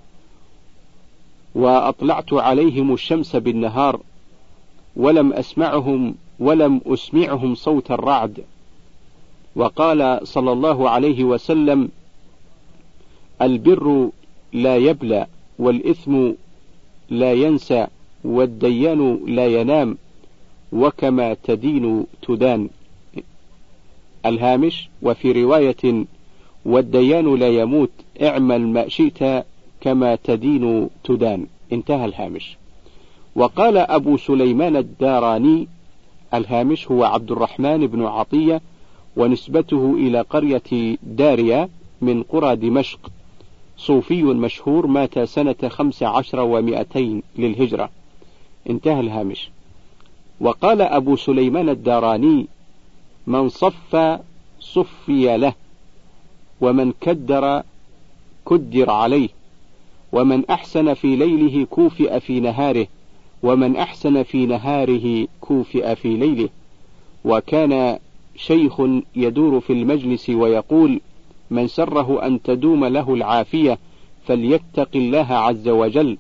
وأطلعت 1.55 2.33
عليهم 2.33 2.93
الشمس 2.93 3.37
بالنهار 3.37 4.01
ولم 4.97 5.33
أسمعهم 5.33 6.15
ولم 6.41 6.81
أسمعهم 6.87 7.55
صوت 7.55 7.91
الرعد. 7.91 8.45
وقال 9.57 10.21
صلى 10.23 10.53
الله 10.53 10.91
عليه 10.91 11.25
وسلم 11.25 11.89
البر 13.43 14.11
لا 14.53 14.77
يبلى 14.77 15.27
والإثم 15.59 16.31
لا 17.11 17.33
ينسى 17.33 17.87
والديان 18.25 19.21
لا 19.27 19.47
ينام 19.47 19.99
وكما 20.73 21.37
تدين 21.45 22.07
تدان. 22.23 22.69
الهامش 24.27 24.89
وفي 25.03 25.33
رواية 25.33 26.05
والديان 26.65 27.35
لا 27.35 27.49
يموت 27.49 27.91
اعمل 28.23 28.69
ما 28.69 28.89
شئت 28.89 29.45
كما 29.81 30.15
تدين 30.25 30.89
تدان. 31.05 31.47
انتهى 31.73 32.05
الهامش. 32.05 32.57
وقال 33.37 33.77
أبو 33.77 34.17
سليمان 34.17 34.77
الداراني 34.77 35.69
الهامش 36.35 36.91
هو 36.91 37.05
عبد 37.05 37.31
الرحمن 37.31 37.87
بن 37.87 38.05
عطية 38.05 38.61
ونسبته 39.17 39.95
إلى 39.99 40.21
قرية 40.21 40.97
داريا 41.03 41.69
من 42.01 42.23
قرى 42.23 42.57
دمشق. 42.57 43.11
صوفي 43.79 44.23
مشهور 44.23 44.87
مات 44.87 45.19
سنة 45.19 45.69
خمس 45.69 46.03
عشر 46.03 46.41
ومائتين 46.41 47.23
للهجرة. 47.39 47.91
انتهى 48.71 49.01
الهامش. 49.01 49.51
وقال 50.41 50.83
أبو 50.83 51.17
سليمان 51.17 51.69
الداراني 51.69 52.47
من 53.27 53.49
صف 53.49 53.97
صفي 54.61 55.37
له 55.37 55.55
ومن 56.61 56.93
كدر 57.01 57.63
كدر 58.51 58.91
عليه 58.91 59.29
ومن 60.13 60.45
أحسن 60.51 60.95
في 60.95 61.17
ليله 61.17 61.65
كوفئ 61.65 62.21
في 62.21 62.41
نهاره 62.41 62.87
ومن 63.43 63.77
أحسن 63.77 64.23
في 64.23 64.47
نهاره 64.47 65.27
كوفئ 65.41 65.95
في 65.95 66.17
ليله. 66.17 66.49
وكان 67.25 67.99
شيخ 68.37 68.81
يدور 69.17 69.61
في 69.61 69.73
المجلس 69.73 70.31
ويقول 70.31 71.01
من 71.51 71.69
سره 71.69 72.27
أن 72.27 72.43
تدوم 72.43 72.85
له 72.85 73.15
العافية 73.15 73.79
فليتق 74.27 74.89
الله 74.95 75.33
عز 75.33 75.69
وجل. 75.69 76.19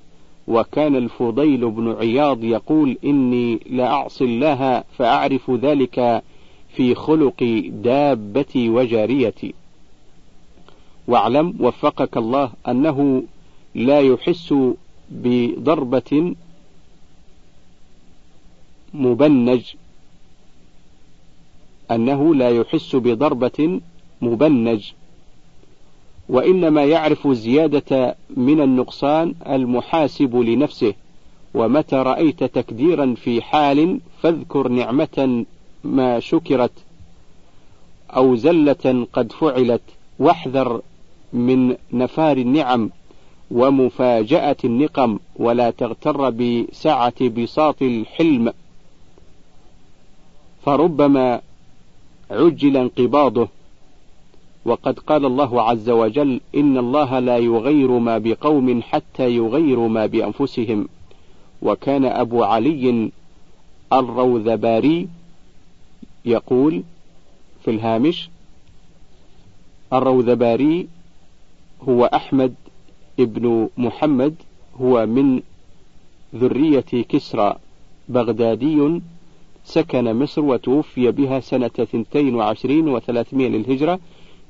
وكان 0.48 0.96
الفضيل 0.96 1.70
بن 1.70 1.92
عياض 1.92 2.44
يقول 2.44 2.98
إني 3.04 3.60
لأعصي 3.70 4.24
الله 4.24 4.84
فأعرف 4.98 5.50
ذلك 5.50 6.22
في 6.74 6.94
خلق 6.94 7.68
دابتي 7.68 8.68
وجاريتي. 8.68 9.54
واعلم 11.08 11.54
وفقك 11.60 12.16
الله 12.16 12.50
أنه 12.68 13.22
لا 13.74 14.00
يحس 14.00 14.54
بضربة 15.10 16.34
مبنج. 18.94 19.74
أنه 21.90 22.34
لا 22.34 22.48
يحس 22.48 22.96
بضربة 22.96 23.80
مبنج. 24.22 24.92
وإنما 26.28 26.84
يعرف 26.84 27.28
زيادة 27.28 28.16
من 28.36 28.60
النقصان 28.60 29.34
المحاسب 29.48 30.36
لنفسه 30.36 30.94
ومتى 31.54 31.96
رأيت 31.96 32.44
تكديرا 32.44 33.14
في 33.14 33.42
حال 33.42 34.00
فاذكر 34.22 34.68
نعمة 34.68 35.44
ما 35.84 36.20
شكرت 36.20 36.72
أو 38.10 38.36
زلة 38.36 39.06
قد 39.12 39.32
فعلت 39.32 39.82
واحذر 40.18 40.80
من 41.32 41.76
نفار 41.92 42.36
النعم 42.36 42.90
ومفاجأة 43.50 44.56
النقم 44.64 45.18
ولا 45.36 45.70
تغتر 45.70 46.30
بسعة 46.30 47.28
بساط 47.28 47.82
الحلم. 47.82 48.52
فربما 50.64 51.40
عجل 52.30 52.76
انقباضه. 52.76 53.48
وقد 54.64 54.98
قال 54.98 55.24
الله 55.24 55.62
عز 55.62 55.90
وجل 55.90 56.40
إن 56.54 56.78
الله 56.78 57.18
لا 57.18 57.38
يغير 57.38 57.98
ما 57.98 58.18
بقوم 58.18 58.82
حتى 58.82 59.30
يغيروا 59.36 59.88
ما 59.88 60.06
بأنفسهم. 60.06 60.88
وكان 61.62 62.04
أبو 62.04 62.44
علي 62.44 63.10
الروذباري 63.92 65.08
يقول 66.24 66.82
في 67.64 67.70
الهامش 67.70 68.30
الروذباري 69.92 70.88
هو 71.88 72.04
أحمد 72.04 72.54
ابن 73.20 73.68
محمد 73.76 74.34
هو 74.80 75.06
من 75.06 75.42
ذرية 76.34 76.80
كسرى 76.80 77.56
بغدادي 78.08 79.00
سكن 79.64 80.14
مصر 80.14 80.44
وتوفي 80.44 81.10
بها 81.10 81.40
سنة 81.40 81.68
ثنتين 81.68 82.34
وعشرين 82.34 82.88
وثلاثمائة 82.88 83.48
للهجرة. 83.48 83.98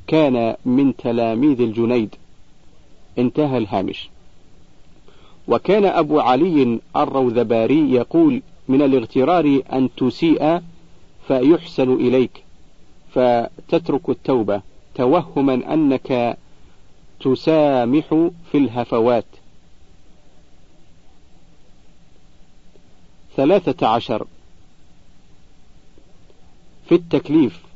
كان 0.09 0.57
من 0.64 0.97
تلاميذ 0.97 1.61
الجنيد. 1.61 2.14
انتهى 3.18 3.59
الهامش. 3.59 4.09
وكان 5.49 5.85
أبو 5.85 6.21
علي 6.21 6.79
الروذباري 6.97 7.92
يقول 7.92 8.42
من 8.68 8.83
الاغترار 8.83 9.62
أن 9.73 9.88
تسيء 9.97 10.61
فيحسن 11.29 11.92
إليك 11.92 12.44
فتترك 13.14 14.09
التوبة 14.09 14.61
توهما 14.94 15.75
أنك 15.75 16.38
تسامح 17.21 18.29
في 18.53 18.59
الهفوات. 18.59 19.25
ثلاثة 23.37 23.87
عشر. 23.87 24.27
في 26.88 26.94
التكليف. 26.94 27.67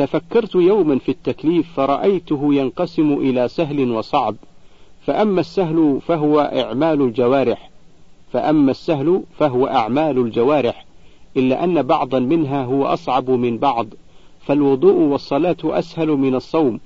تفكرت 0.00 0.54
يوما 0.54 0.98
في 0.98 1.08
التكليف 1.08 1.72
فرأيته 1.76 2.54
ينقسم 2.54 3.12
إلى 3.12 3.48
سهل 3.48 3.90
وصعب 3.90 4.36
فأما 5.06 5.40
السهل 5.40 5.98
فهو 6.06 6.40
إعمال 6.40 7.02
الجوارح 7.02 7.70
فأما 8.32 8.70
السهل 8.70 9.22
فهو 9.38 9.66
أعمال 9.66 10.18
الجوارح 10.18 10.84
إلا 11.36 11.64
أن 11.64 11.82
بعضا 11.82 12.18
منها 12.18 12.64
هو 12.64 12.86
أصعب 12.86 13.30
من 13.30 13.58
بعض 13.58 13.86
فالوضوء 14.40 14.94
والصلاة 14.94 15.56
أسهل 15.64 16.08
من 16.08 16.34
الصوم 16.34 16.80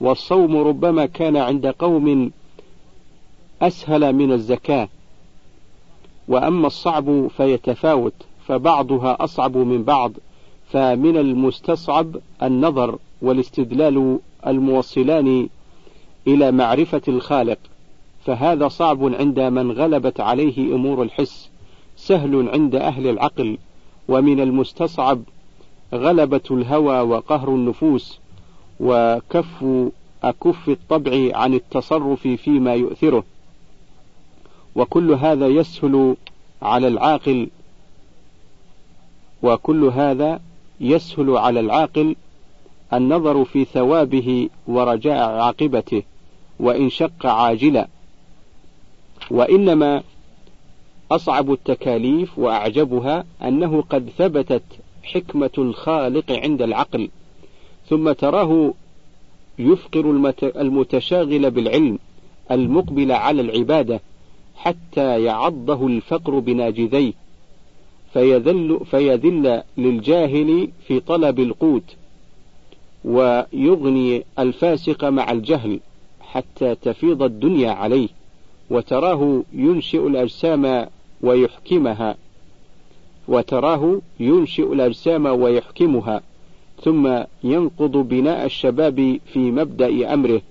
والصوم 0.00 0.56
ربما 0.56 1.06
كان 1.06 1.36
عند 1.36 1.66
قوم 1.66 2.30
أسهل 3.62 4.12
من 4.12 4.32
الزكاة. 4.32 4.88
وأما 6.28 6.66
الصعب 6.66 7.28
فيتفاوت 7.28 8.14
فبعضها 8.46 9.24
أصعب 9.24 9.56
من 9.56 9.82
بعض 9.82 10.12
فمن 10.72 11.16
المستصعب 11.16 12.16
النظر 12.42 12.98
والاستدلال 13.22 14.18
الموصلان 14.46 15.48
إلى 16.26 16.52
معرفة 16.52 17.02
الخالق 17.08 17.58
فهذا 18.24 18.68
صعب 18.68 19.14
عند 19.14 19.40
من 19.40 19.72
غلبت 19.72 20.20
عليه 20.20 20.74
أمور 20.74 21.02
الحس 21.02 21.48
سهل 21.96 22.48
عند 22.48 22.74
أهل 22.74 23.06
العقل 23.06 23.58
ومن 24.08 24.40
المستصعب 24.40 25.22
غلبة 25.94 26.40
الهوى 26.50 27.00
وقهر 27.00 27.48
النفوس 27.48 28.18
وكف 28.80 29.64
أكف 30.22 30.68
الطبع 30.68 31.30
عن 31.36 31.54
التصرف 31.54 32.28
فيما 32.28 32.74
يؤثره. 32.74 33.24
وكل 34.76 35.12
هذا 35.12 35.46
يسهل 35.46 36.16
على 36.62 36.88
العاقل 36.88 37.48
وكل 39.42 39.84
هذا 39.84 40.40
يسهل 40.80 41.36
على 41.36 41.60
العاقل 41.60 42.16
النظر 42.92 43.44
في 43.44 43.64
ثوابه 43.64 44.48
ورجاء 44.66 45.30
عاقبته 45.30 46.02
وإن 46.60 46.90
شق 46.90 47.26
عاجلا. 47.26 47.88
وإنما 49.30 50.02
أصعب 51.10 51.52
التكاليف 51.52 52.38
وأعجبها 52.38 53.24
أنه 53.42 53.82
قد 53.82 54.10
ثبتت 54.18 54.62
حكمة 55.02 55.50
الخالق 55.58 56.32
عند 56.32 56.62
العقل 56.62 57.08
ثم 57.88 58.12
تراه 58.12 58.74
يفقر 59.58 60.32
المتشاغل 60.42 61.50
بالعلم 61.50 61.98
المقبل 62.50 63.12
على 63.12 63.42
العبادة 63.42 64.00
حتى 64.56 65.24
يعضه 65.24 65.86
الفقر 65.86 66.38
بناجذيه. 66.38 67.12
فيذل, 68.12 68.80
فيذل 68.90 69.62
للجاهل 69.76 70.68
في 70.86 71.00
طلب 71.00 71.40
القوت 71.40 71.96
ويغني 73.04 74.24
الفاسق 74.38 75.04
مع 75.04 75.30
الجهل 75.32 75.80
حتى 76.20 76.74
تفيض 76.74 77.22
الدنيا 77.22 77.70
عليه 77.70 78.08
وتراه 78.70 79.42
ينشئ 79.52 80.06
الأجسام 80.06 80.86
ويحكمها 81.22 82.16
وتراه 83.28 84.00
ينشئ 84.20 84.72
الأجسام 84.72 85.26
ويحكمها 85.26 86.22
ثم 86.82 87.22
ينقض 87.44 87.96
بناء 87.96 88.44
الشباب 88.44 89.18
في 89.32 89.38
مبدأ 89.38 90.14
أمره 90.14 90.42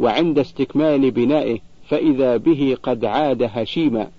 وعند 0.00 0.38
استكمال 0.38 1.10
بنائه 1.10 1.58
فإذا 1.88 2.36
به 2.36 2.76
قد 2.82 3.04
عاد 3.04 3.50
هشيما 3.52 4.10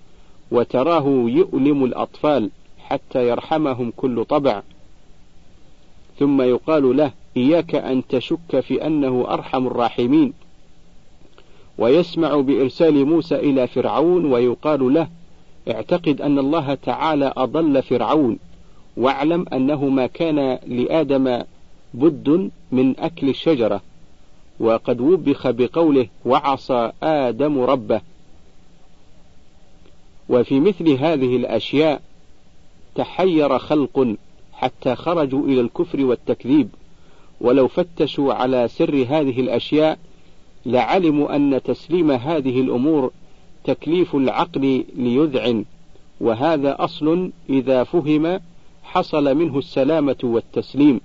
وتراه 0.50 1.06
يؤلم 1.26 1.84
الأطفال 1.84 2.50
حتى 2.90 3.28
يرحمهم 3.28 3.92
كل 3.96 4.24
طبع. 4.24 4.62
ثم 6.18 6.42
يقال 6.42 6.96
له 6.96 7.12
إياك 7.36 7.74
أن 7.74 8.06
تشك 8.06 8.60
في 8.60 8.86
أنه 8.86 9.26
أرحم 9.28 9.66
الراحمين. 9.66 10.32
ويسمع 11.78 12.40
بإرسال 12.40 13.04
موسى 13.04 13.34
إلى 13.34 13.66
فرعون 13.66 14.32
ويقال 14.32 14.94
له 14.94 15.08
اعتقد 15.70 16.20
أن 16.20 16.38
الله 16.38 16.74
تعالى 16.74 17.32
أضل 17.36 17.82
فرعون 17.82 18.38
واعلم 18.96 19.44
أنه 19.52 19.88
ما 19.88 20.06
كان 20.06 20.58
لآدم 20.66 21.42
بد 21.94 22.50
من 22.72 23.00
أكل 23.00 23.28
الشجرة. 23.28 23.80
وقد 24.60 25.00
وبخ 25.00 25.50
بقوله 25.50 26.06
وعصى 26.24 26.92
آدم 27.02 27.60
ربه. 27.60 28.00
وفي 30.28 30.60
مثل 30.60 30.90
هذه 30.90 31.36
الأشياء 31.36 32.07
تحير 32.98 33.58
خلق 33.58 34.14
حتى 34.52 34.94
خرجوا 34.94 35.44
إلى 35.44 35.60
الكفر 35.60 36.04
والتكذيب 36.04 36.68
ولو 37.40 37.68
فتشوا 37.68 38.34
على 38.34 38.68
سر 38.68 39.06
هذه 39.08 39.40
الأشياء 39.40 39.98
لعلموا 40.66 41.36
أن 41.36 41.60
تسليم 41.64 42.10
هذه 42.10 42.60
الأمور 42.60 43.10
تكليف 43.64 44.14
العقل 44.14 44.84
ليذعن 44.96 45.64
وهذا 46.20 46.84
أصل 46.84 47.30
إذا 47.50 47.84
فهم 47.84 48.40
حصل 48.82 49.34
منه 49.34 49.58
السلامة 49.58 50.16
والتسليم. 50.22 51.00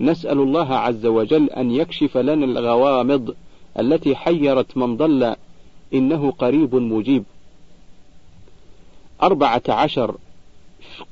نسأل 0.00 0.38
الله 0.38 0.74
عز 0.74 1.06
وجل 1.06 1.50
أن 1.50 1.70
يكشف 1.70 2.16
لنا 2.16 2.44
الغوامض 2.44 3.34
التي 3.78 4.16
حيرت 4.16 4.76
من 4.76 4.96
ضل 4.96 5.34
إنه 5.94 6.30
قريب 6.30 6.74
مجيب. 6.74 7.24
أربعة 9.22 9.62
عشر 9.68 10.16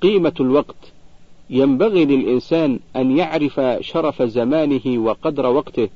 قيمة 0.03 0.35
الوقت. 0.40 0.92
ينبغي 1.51 2.05
للإنسان 2.05 2.79
أن 2.96 3.16
يعرف 3.16 3.61
شرف 3.81 4.22
زمانه 4.22 4.99
وقدر 4.99 5.46
وقته 5.46 5.88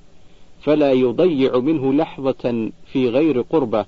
فلا 0.62 0.92
يضيع 0.92 1.58
منه 1.58 1.92
لحظة 1.92 2.70
في 2.92 3.08
غير 3.08 3.40
قربة 3.40 3.84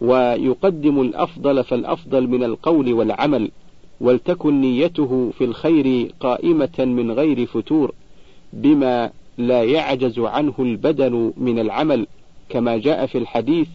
ويقدم 0.00 1.00
الأفضل 1.00 1.64
فالأفضل 1.64 2.28
من 2.28 2.44
القول 2.44 2.92
والعمل 2.92 3.50
ولتكن 4.00 4.60
نيته 4.60 5.32
في 5.38 5.44
الخير 5.44 6.12
قائمة 6.20 6.78
من 6.78 7.10
غير 7.10 7.46
فتور 7.46 7.94
بما 8.52 9.10
لا 9.38 9.62
يعجز 9.62 10.18
عنه 10.18 10.54
البدن 10.58 11.32
من 11.36 11.58
العمل 11.58 12.06
كما 12.48 12.76
جاء 12.76 13.06
في 13.06 13.18
الحديث 13.18 13.68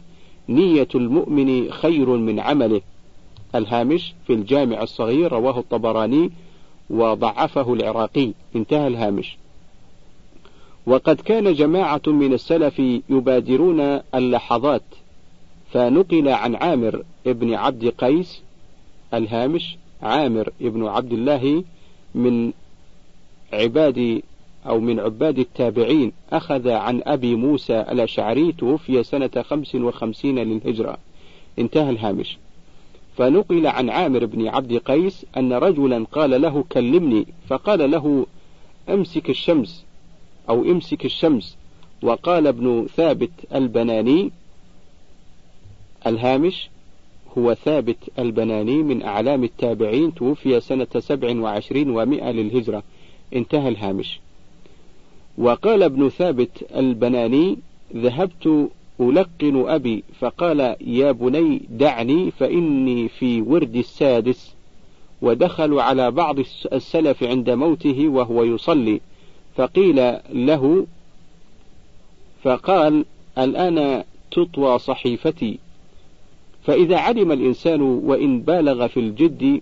نية 0.50 0.88
المؤمن 0.96 1.72
خير 1.72 2.10
من 2.10 2.39
عمله. 2.39 2.82
الهامش 3.56 4.14
في 4.28 4.34
الجامع 4.34 4.82
الصغير 4.82 5.32
رواه 5.32 5.60
الطبراني 5.60 6.32
وضعفه 6.90 7.74
العراقي. 7.74 8.32
انتهى 8.56 8.88
الهامش. 8.88 9.38
وقد 10.86 11.22
كان 11.22 11.54
جماعة 11.54 12.02
من 12.08 12.34
السلف 12.34 12.80
يبادرون 13.10 13.80
اللحظات 14.16 14.84
فنقل 15.72 16.30
عن 16.30 16.56
عامر 16.56 17.04
ابن 17.28 17.54
عبد 17.54 17.88
قيس 17.88 18.42
الهامش. 19.14 19.78
عامر 20.02 20.50
ابن 20.62 20.88
عبد 20.88 21.14
الله 21.14 21.64
من 22.16 22.52
عباد 23.54 24.22
أو 24.68 24.80
من 24.80 25.00
عباد 25.00 25.40
التابعين 25.40 26.12
أخذ 26.32 26.70
عن 26.70 27.02
أبي 27.06 27.36
موسى 27.36 27.82
الأشعري 27.82 28.52
توفي 28.52 29.04
سنة 29.04 29.42
خمس 29.42 29.76
وخمسين 29.76 30.40
للهجرة. 30.40 30.98
انتهى 31.60 31.90
الهامش. 31.90 32.38
فنقل 33.17 33.67
عن 33.67 33.89
عامر 33.89 34.26
بن 34.26 34.47
عبد 34.47 34.78
قيس 34.78 35.26
أن 35.38 35.54
رجلا 35.54 36.06
قال 36.12 36.41
له 36.41 36.63
كلمني 36.71 37.26
فقال 37.47 37.91
له 37.91 38.26
أمسك 38.89 39.30
الشمس 39.30 39.86
أو 40.50 40.63
امسك 40.63 41.06
الشمس. 41.06 41.58
وقال 42.04 42.47
ابن 42.47 42.88
ثابت 42.95 43.32
البناني 43.56 44.32
الهامش 46.08 46.69
هو 47.38 47.54
ثابت 47.54 47.97
البناني 48.19 48.84
من 48.84 49.04
أعلام 49.04 49.43
التابعين 49.43 50.13
توفي 50.13 50.60
سنة 50.60 50.88
سبع 51.00 51.39
وعشرين 51.39 51.89
ومائة 51.89 52.32
للهجرة. 52.32 52.84
انتهى 53.36 53.69
الهامش. 53.69 54.19
وقال 55.38 55.84
ابن 55.84 56.10
ثابت 56.10 56.65
البناني 56.76 57.58
ذهبت 57.95 58.69
ألقن 59.02 59.70
أبي 59.70 60.04
فقال 60.20 60.76
يا 60.82 61.12
بني 61.12 61.62
دعني 61.70 62.32
فإني 62.32 63.10
في 63.10 63.42
ورد 63.42 63.76
السادس. 63.76 64.56
ودخلوا 65.22 65.82
على 65.82 66.12
بعض 66.12 66.40
السلف 66.74 67.24
عند 67.24 67.50
موته 67.50 68.08
وهو 68.08 68.44
يصلي. 68.44 69.02
فقيل 69.56 70.18
له 70.34 70.86
فقال 72.44 73.06
الآن 73.38 74.04
تطوى 74.32 74.80
صحيفتي. 74.80 75.60
فإذا 76.64 76.98
علم 76.98 77.32
الإنسان 77.32 77.82
وإن 77.82 78.42
بالغ 78.42 78.88
في 78.88 79.00
الجد 79.00 79.62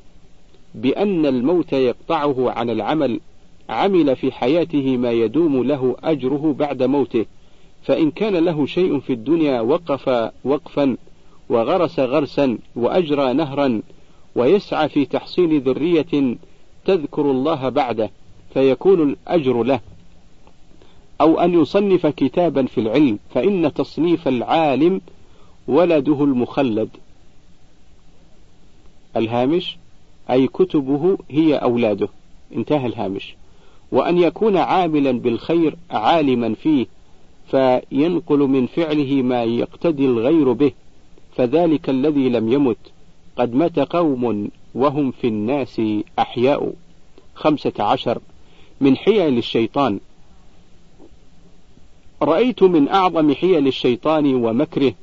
بأن 0.75 1.25
الموت 1.25 1.73
يقطعه 1.73 2.51
عن 2.51 2.69
العمل 2.69 3.19
عمل 3.69 4.15
في 4.15 4.31
حياته 4.31 4.97
ما 4.97 5.11
يدوم 5.11 5.63
له 5.63 5.95
أجره 6.03 6.55
بعد 6.59 6.83
موته. 6.83 7.25
فإن 7.89 8.11
كان 8.11 8.35
له 8.35 8.65
شيء 8.65 8.99
في 8.99 9.13
الدنيا 9.13 9.61
وقف 9.61 10.31
وقفا 10.43 10.97
وغرس 11.49 11.99
غرسا 11.99 12.57
وأجرى 12.75 13.33
نهرا 13.33 13.81
ويسعى 14.35 14.89
في 14.89 15.05
تحصيل 15.05 15.61
ذرية 15.61 16.37
تذكر 16.85 17.31
الله 17.31 17.69
بعده 17.69 18.11
فيكون 18.53 19.09
الأجر 19.09 19.63
له. 19.63 19.79
أو 21.21 21.39
أن 21.39 21.61
يصنف 21.61 22.07
كتابا 22.07 22.65
في 22.65 22.81
العلم 22.81 23.19
فإن 23.33 23.73
تصنيف 23.73 24.27
العالم 24.27 25.01
ولده 25.67 26.23
المخلد. 26.23 26.89
الهامش 29.17 29.77
أي 30.31 30.47
كتبه 30.47 31.17
هي 31.29 31.55
أولاده. 31.55 32.09
انتهى 32.55 32.85
الهامش. 32.85 33.35
وأن 33.91 34.17
يكون 34.17 34.57
عاملا 34.57 35.11
بالخير 35.11 35.75
عالما 35.91 36.53
فيه. 36.53 36.98
فينقل 37.51 38.39
من 38.39 38.67
فعله 38.67 39.21
ما 39.21 39.43
يقتدي 39.43 40.05
الغير 40.05 40.51
به 40.53 40.71
فذلك 41.35 41.89
الذي 41.89 42.29
لم 42.29 42.53
يمت. 42.53 42.77
قد 43.37 43.55
مات 43.55 43.79
قوم 43.79 44.49
وهم 44.75 45.11
في 45.11 45.27
الناس 45.27 45.81
أحياء. 46.19 46.73
خمسة 47.35 47.73
عشر. 47.79 48.19
من 48.81 48.97
حيل 48.97 49.37
الشيطان. 49.37 49.99
رأيت 52.21 52.63
من 52.63 52.89
أعظم 52.89 53.33
حيل 53.33 53.67
الشيطان 53.67 54.35
ومكره 54.35 54.93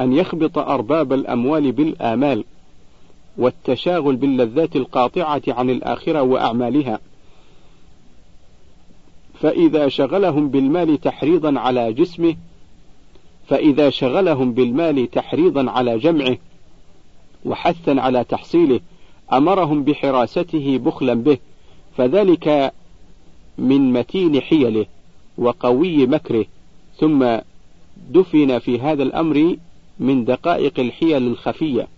أن 0.00 0.12
يخبط 0.12 0.58
أرباب 0.58 1.12
الأموال 1.12 1.72
بالآمال 1.72 2.44
والتشاغل 3.36 4.16
باللذات 4.16 4.76
القاطعة 4.76 5.42
عن 5.48 5.70
الآخرة 5.70 6.22
وأعمالها. 6.22 6.98
فإذا 9.44 9.88
شغلهم 9.88 10.48
بالمال 10.48 11.00
تحريضا 11.00 11.60
على 11.60 11.92
جسمه 11.92 12.36
فإذا 13.48 13.90
شغلهم 13.90 14.52
بالمال 14.52 15.10
تحريضا 15.10 15.70
على 15.70 15.98
جمعه 15.98 16.36
وحثا 17.44 17.90
على 17.90 18.24
تحصيله 18.24 18.80
أمرهم 19.32 19.84
بحراسته 19.84 20.78
بخلا 20.78 21.14
به 21.14 21.38
فذلك 21.96 22.72
من 23.58 23.92
متين 23.92 24.40
حيله 24.40 24.86
وقوي 25.38 26.06
مكره. 26.06 26.44
ثم 26.96 27.38
دفن 28.10 28.58
في 28.58 28.80
هذا 28.80 29.02
الأمر 29.02 29.56
من 29.98 30.24
دقائق 30.24 30.80
الحيل 30.80 31.26
الخفية. 31.26 31.88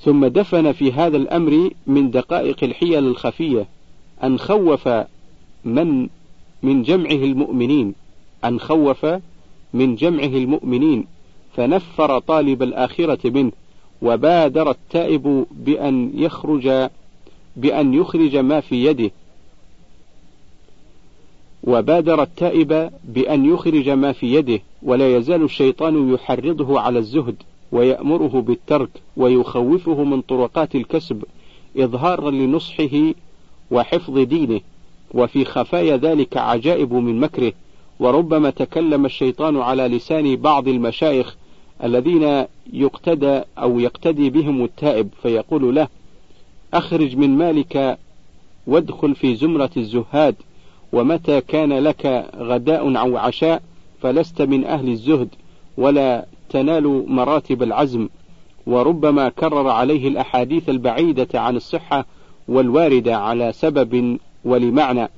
ثم 0.00 0.26
دفن 0.26 0.72
في 0.72 0.92
هذا 0.92 1.16
الأمر 1.16 1.70
من 1.86 2.10
دقائق 2.10 2.64
الحيل 2.64 3.06
الخفية. 3.06 3.66
أن 4.24 4.38
خوف 4.38 4.88
من 5.64 6.08
من 6.62 6.82
جمعه 6.82 7.12
المؤمنين 7.12 7.94
أن 8.44 8.60
خوف 8.60 9.06
من 9.74 9.94
جمعه 9.94 10.24
المؤمنين. 10.26 11.06
فنفر 11.56 12.18
طالب 12.18 12.62
الآخرة 12.62 13.30
منه 13.30 13.52
وبادر 14.02 14.70
التائب 14.70 15.46
بأن 15.50 16.10
يخرج 16.14 16.88
بأن 17.56 17.94
يخرج 17.94 18.36
ما 18.36 18.60
في 18.60 18.84
يده. 18.84 19.10
وبادر 21.64 22.22
التائب 22.22 22.90
بأن 23.04 23.44
يخرج 23.54 23.88
ما 23.88 24.12
في 24.12 24.34
يده 24.34 24.60
ولا 24.82 25.16
يزال 25.16 25.42
الشيطان 25.42 26.14
يحرضه 26.14 26.80
على 26.80 26.98
الزهد 26.98 27.36
ويأمره 27.72 28.40
بالترك 28.40 28.88
ويخوفه 29.16 30.04
من 30.04 30.20
طرقات 30.20 30.74
الكسب 30.74 31.24
إظهارا 31.76 32.30
لنصحه 32.30 33.12
وحفظ 33.72 34.18
دينه 34.18 34.60
وفي 35.14 35.44
خفايا 35.44 35.96
ذلك 35.96 36.36
عجائب 36.36 36.94
من 36.94 37.20
مكره 37.20 37.52
وربما 38.00 38.50
تكلم 38.50 39.06
الشيطان 39.06 39.56
على 39.56 39.88
لسان 39.88 40.36
بعض 40.36 40.68
المشايخ 40.68 41.36
الذين 41.84 42.44
يقتدى 42.72 43.40
أو 43.58 43.80
يقتدي 43.80 44.30
بهم 44.30 44.64
التائب 44.64 45.08
فيقول 45.22 45.74
له 45.74 45.88
أخرج 46.74 47.16
من 47.16 47.38
مالك 47.38 47.98
وادخل 48.66 49.14
في 49.14 49.34
زمرة 49.34 49.70
الزهاد 49.76 50.34
ومتى 50.92 51.40
كان 51.40 51.72
لك 51.72 52.30
غداء 52.36 52.96
أو 52.98 53.16
عشاء 53.16 53.62
فلست 54.00 54.42
من 54.42 54.64
أهل 54.64 54.88
الزهد 54.88 55.28
ولا 55.76 56.26
تنال 56.50 57.04
مراتب 57.08 57.62
العزم. 57.62 58.08
وربما 58.66 59.28
كرر 59.28 59.68
عليه 59.68 60.08
الأحاديث 60.08 60.68
البعيدة 60.68 61.40
عن 61.40 61.56
الصحة 61.56 62.06
والواردة 62.52 63.16
على 63.16 63.52
سبب 63.52 64.18
ولمعنى. 64.44 65.08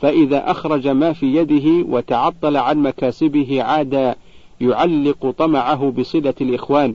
فإذا 0.00 0.50
أخرج 0.50 0.88
ما 0.88 1.12
في 1.12 1.36
يده 1.36 1.86
وتعطل 1.88 2.56
عن 2.56 2.78
مكاسبه 2.82 3.62
عاد 3.62 4.14
يعلق 4.60 5.30
طمعه 5.38 5.90
بصلة 5.90 6.34
الإخوان 6.40 6.94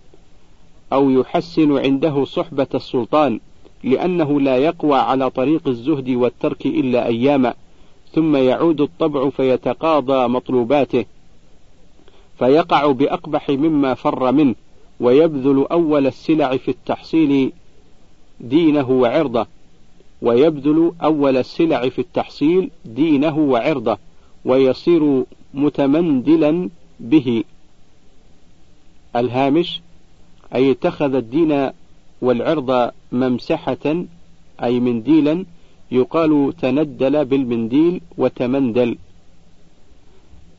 أو 0.94 1.10
يحسن 1.10 1.78
عنده 1.78 2.26
صحبة 2.26 2.68
السلطان 2.76 3.40
لأنه 3.84 4.42
لا 4.42 4.58
يقوى 4.58 4.98
على 4.98 5.30
طريق 5.30 5.68
الزهد 5.68 6.10
والترك 6.10 6.66
إلا 6.66 7.08
أياما 7.08 7.54
ثم 8.14 8.36
يعود 8.36 8.82
الطبع 8.82 9.30
فيتقاضى 9.30 10.28
مطلوباته. 10.28 11.06
فيقع 12.40 12.92
بأقبح 12.92 13.50
مما 13.50 13.94
فر 13.94 14.32
منه 14.32 14.56
ويبذل 15.00 15.66
أول 15.72 16.08
السلع 16.08 16.58
في 16.58 16.72
التحصيل 16.72 17.52
دينه 18.42 18.90
وعرضه 18.90 19.48
ويبذل 20.22 20.92
أول 21.04 21.38
السلع 21.38 21.90
في 21.90 22.00
التحصيل 22.00 22.70
دينه 22.86 23.38
وعرضه 23.38 23.98
ويصير 24.46 25.24
متمندلا 25.54 26.70
به. 27.00 27.44
الهامش 29.16 29.82
أي 30.56 30.72
اتخذ 30.72 31.16
الدين 31.16 31.70
والعرض 32.22 32.92
ممسحة 33.12 34.06
أي 34.64 34.80
منديلا 34.80 35.46
يقال 35.92 36.54
تندل 36.62 37.26
بالمنديل 37.26 38.02
وتمندل. 38.18 38.98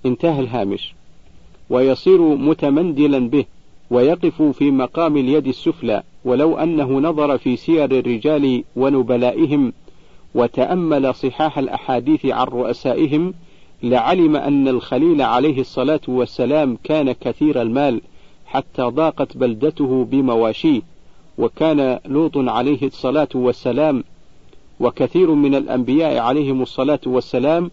انتهى 0.06 0.40
الهامش. 0.40 0.94
ويصير 1.70 2.20
متمندلا 2.20 3.18
به 3.18 3.44
ويقف 3.90 4.42
في 4.42 4.70
مقام 4.70 5.16
اليد 5.16 5.46
السفلى. 5.46 6.02
ولو 6.24 6.58
أنه 6.58 7.00
نظر 7.00 7.38
في 7.38 7.56
سير 7.56 7.84
الرجال 7.84 8.64
ونبلائهم 8.76 9.72
وتأمل 10.34 11.14
صحاح 11.14 11.58
الأحاديث 11.58 12.26
عن 12.26 12.46
رؤسائهم 12.46 13.34
لعلم 13.82 14.36
أن 14.36 14.68
الخليل 14.68 15.22
عليه 15.22 15.60
الصلاة 15.60 16.00
والسلام 16.08 16.78
كان 16.84 17.12
كثير 17.12 17.62
المال 17.62 18.00
حتى 18.46 18.82
ضاقت 18.82 19.36
بلدته 19.36 20.04
بمواشيه 20.04 20.82
وكان 21.38 21.98
لوط 22.06 22.36
عليه 22.36 22.86
الصلاة 22.86 23.28
والسلام 23.34 24.04
وكثير 24.80 25.30
من 25.30 25.54
الأنبياء 25.54 26.18
عليهم 26.18 26.62
الصلاة 26.62 27.00
والسلام 27.06 27.70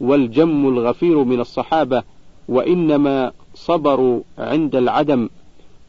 والجم 0.00 0.68
الغفير 0.68 1.24
من 1.24 1.40
الصحابة 1.40 2.02
وإنما 2.48 3.32
صبروا 3.54 4.20
عند 4.38 4.76
العدم. 4.76 5.28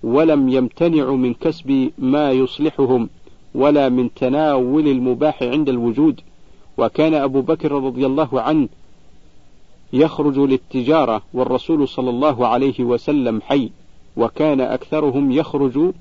ولم 0.03 0.49
يمتنعوا 0.49 1.17
من 1.17 1.33
كسب 1.33 1.91
ما 1.97 2.31
يصلحهم 2.31 3.09
ولا 3.55 3.89
من 3.89 4.13
تناول 4.13 4.87
المباح 4.87 5.43
عند 5.43 5.69
الوجود. 5.69 6.21
وكان 6.77 7.13
أبو 7.13 7.41
بكر 7.41 7.71
رضي 7.71 8.05
الله 8.05 8.41
عنه 8.41 8.67
يخرج 9.93 10.39
للتجارة 10.39 11.21
والرسول 11.33 11.87
صلى 11.87 12.09
الله 12.09 12.47
عليه 12.47 12.83
وسلم 12.83 13.41
حي 13.41 13.69
وكان 14.17 14.61
أكثرهم 14.61 15.31
يخرج 15.31 15.93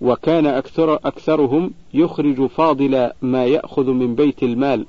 وكان 0.00 0.46
أكثر 0.46 0.94
أكثرهم 0.94 1.70
يخرج 1.94 2.46
فاضل 2.46 3.10
ما 3.22 3.46
يأخذ 3.46 3.90
من 3.90 4.14
بيت 4.14 4.42
المال 4.42 4.86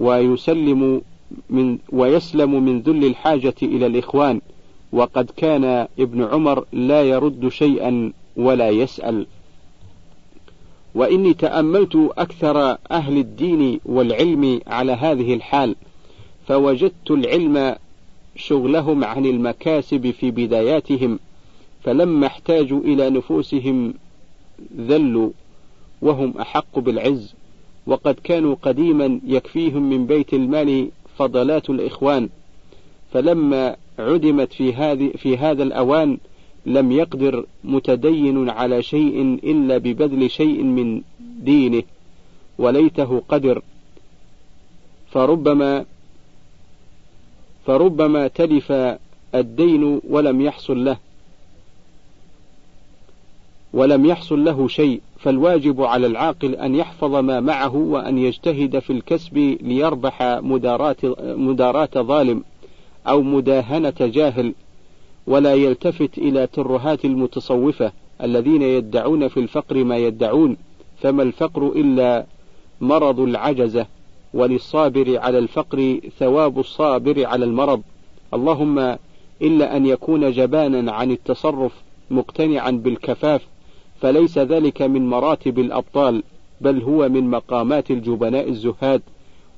ويسلم 0.00 1.02
من 1.50 1.78
ويسلم 1.92 2.62
من 2.64 2.80
ذل 2.80 3.04
الحاجة 3.04 3.54
إلى 3.62 3.86
الإخوان. 3.86 4.40
وقد 4.92 5.30
كان 5.36 5.64
ابن 5.98 6.24
عمر 6.24 6.64
لا 6.72 7.02
يرد 7.02 7.48
شيئا 7.48 8.12
ولا 8.36 8.70
يسأل. 8.70 9.26
وإني 10.94 11.34
تأملت 11.34 12.10
أكثر 12.18 12.78
أهل 12.90 13.18
الدين 13.18 13.80
والعلم 13.84 14.60
على 14.66 14.92
هذه 14.92 15.34
الحال 15.34 15.76
فوجدت 16.46 17.10
العلم 17.10 17.76
شغلهم 18.36 19.04
عن 19.04 19.26
المكاسب 19.26 20.10
في 20.10 20.30
بداياتهم 20.30 21.18
فلما 21.82 22.26
احتاجوا 22.26 22.80
إلى 22.80 23.10
نفوسهم 23.10 23.94
ذلوا 24.78 25.30
وهم 26.02 26.38
أحق 26.40 26.78
بالعز 26.78 27.34
وقد 27.86 28.14
كانوا 28.14 28.56
قديما 28.62 29.20
يكفيهم 29.26 29.90
من 29.90 30.06
بيت 30.06 30.34
المال 30.34 30.88
فضلات 31.18 31.70
الإخوان. 31.70 32.28
فلما 33.12 33.76
عدمت 34.02 34.52
في 34.52 34.74
هذه 34.74 35.10
في 35.16 35.36
هذا 35.36 35.62
الأوان 35.62 36.18
لم 36.66 36.92
يقدر 36.92 37.44
متدين 37.64 38.50
على 38.50 38.82
شيء 38.82 39.38
إلا 39.44 39.78
ببذل 39.78 40.30
شيء 40.30 40.62
من 40.62 41.02
دينه 41.20 41.82
وليته 42.58 43.22
قدر. 43.28 43.62
فربما 45.10 45.84
فربما 47.66 48.28
تلف 48.28 48.72
الدين 49.34 50.00
ولم 50.08 50.40
يحصل 50.40 50.84
له 50.84 50.96
ولم 53.72 54.06
يحصل 54.06 54.44
له 54.44 54.68
شيء. 54.68 55.00
فالواجب 55.18 55.82
على 55.82 56.06
العاقل 56.06 56.54
أن 56.54 56.74
يحفظ 56.74 57.14
ما 57.14 57.40
معه 57.40 57.76
وأن 57.76 58.18
يجتهد 58.18 58.78
في 58.78 58.92
الكسب 58.92 59.36
ليربح 59.62 60.22
مداراة, 60.22 60.96
مداراة 61.20 61.90
ظالم. 61.96 62.44
أو 63.08 63.22
مداهنة 63.22 63.94
جاهل 64.00 64.54
ولا 65.26 65.54
يلتفت 65.54 66.18
إلى 66.18 66.46
ترهات 66.46 67.04
المتصوفة 67.04 67.92
الذين 68.22 68.62
يدعون 68.62 69.28
في 69.28 69.40
الفقر 69.40 69.84
ما 69.84 69.96
يدعون. 69.96 70.56
فما 71.00 71.22
الفقر 71.22 71.66
إلا 71.66 72.26
مرض 72.80 73.20
العجزة 73.20 73.86
وللصابر 74.34 75.18
على 75.18 75.38
الفقر 75.38 76.00
ثواب 76.18 76.58
الصابر 76.58 77.26
على 77.26 77.44
المرض. 77.44 77.82
اللهم 78.34 78.96
إلا 79.42 79.76
أن 79.76 79.86
يكون 79.86 80.32
جبانا 80.32 80.92
عن 80.92 81.10
التصرف 81.10 81.72
مقتنعا 82.10 82.70
بالكفاف 82.70 83.46
فليس 84.00 84.38
ذلك 84.38 84.82
من 84.82 85.08
مراتب 85.08 85.58
الأبطال 85.58 86.22
بل 86.60 86.82
هو 86.82 87.08
من 87.08 87.30
مقامات 87.30 87.90
الجبناء 87.90 88.48
الزهاد. 88.48 89.02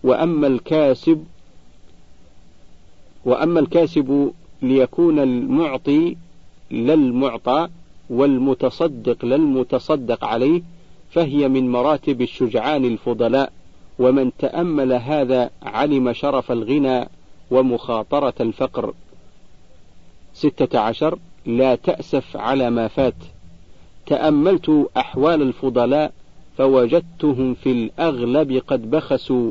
وأما 0.05 0.47
الكاسب 0.47 1.25
وأما 3.25 3.61
الكاسب 3.61 4.33
ليكون 4.63 5.19
المعطي 5.19 6.17
للمعطى 6.71 7.69
والمتصدق 8.11 9.25
للمتصدق 9.25 10.25
عليه 10.25 10.63
فهي 11.11 11.49
من 11.49 11.69
مراتب 11.69 12.23
الشجعان 12.23 12.85
الفضلاء 12.85 13.53
ومن 13.99 14.31
تأمل 14.39 14.93
هذا 14.93 15.51
علم 15.63 16.13
شرف 16.13 16.53
الغنى 16.53 17.09
ومخاطرة 17.51 18.35
الفقر. 18.41 18.95
ستة 20.35 20.79
عشر 20.79 21.19
لا 21.47 21.75
تأسف 21.75 22.37
على 22.37 22.71
ما 22.71 22.89
فات. 22.89 23.15
تأملت 24.07 24.89
أحوال 24.97 25.43
الفضلاء 25.43 26.13
فوجدتهم 26.59 27.55
في 27.55 27.71
الأغلب 27.71 28.63
قد 28.67 28.91
بخسوا 28.91 29.51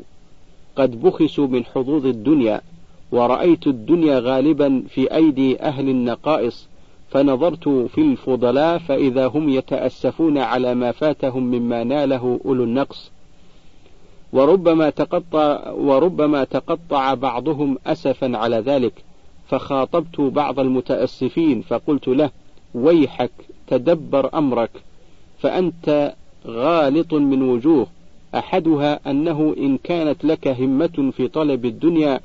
قد 0.75 1.01
بخسوا 1.01 1.47
من 1.47 1.65
حظوظ 1.65 2.05
الدنيا. 2.05 2.61
ورأيت 3.13 3.67
الدنيا 3.67 4.19
غالبا 4.19 4.83
في 4.89 5.15
أيدي 5.15 5.61
أهل 5.61 5.89
النقائص 5.89 6.67
فنظرت 7.09 7.69
في 7.69 8.01
الفضلاء 8.01 8.77
فإذا 8.77 9.27
هم 9.27 9.49
يتأسفون 9.49 10.37
على 10.37 10.75
ما 10.75 10.91
فاتهم 10.91 11.43
مما 11.43 11.83
ناله 11.83 12.39
أولو 12.45 12.63
النقص. 12.63 13.11
وربما 14.33 14.89
تقطع 14.89 15.71
وربما 15.71 16.43
تقطع 16.43 17.13
بعضهم 17.13 17.77
أسفا 17.87 18.37
على 18.37 18.55
ذلك 18.55 18.93
فخاطبت 19.47 20.21
بعض 20.21 20.59
المتأسفين 20.59 21.61
فقلت 21.61 22.07
له 22.07 22.29
ويحك 22.73 23.31
تدبر 23.67 24.29
أمرك 24.33 24.71
فأنت 25.39 26.13
غالط 26.47 27.13
من 27.13 27.41
وجوه 27.41 27.87
أحدها 28.35 29.11
أنه 29.11 29.55
إن 29.57 29.77
كانت 29.77 30.25
لك 30.25 30.47
همة 30.47 31.11
في 31.17 31.27
طلب 31.27 31.65
الدنيا 31.65 32.19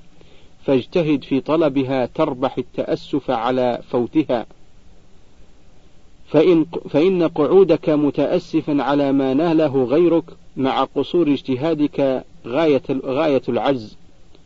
فاجتهد 0.68 1.24
في 1.24 1.40
طلبها 1.40 2.07
تربح 2.07 2.59
التأسف 2.59 3.31
على 3.31 3.81
فوتها. 3.90 4.46
فإن, 6.26 6.64
فإن 6.90 7.22
قعودك 7.22 7.88
متأسفا 7.88 8.83
على 8.83 9.12
ما 9.12 9.35
ناله 9.35 9.85
غيرك 9.85 10.24
مع 10.57 10.85
قصور 10.85 11.28
اجتهادك 11.28 12.24
غاية, 12.46 12.83
غاية 13.04 13.42
العجز. 13.48 13.96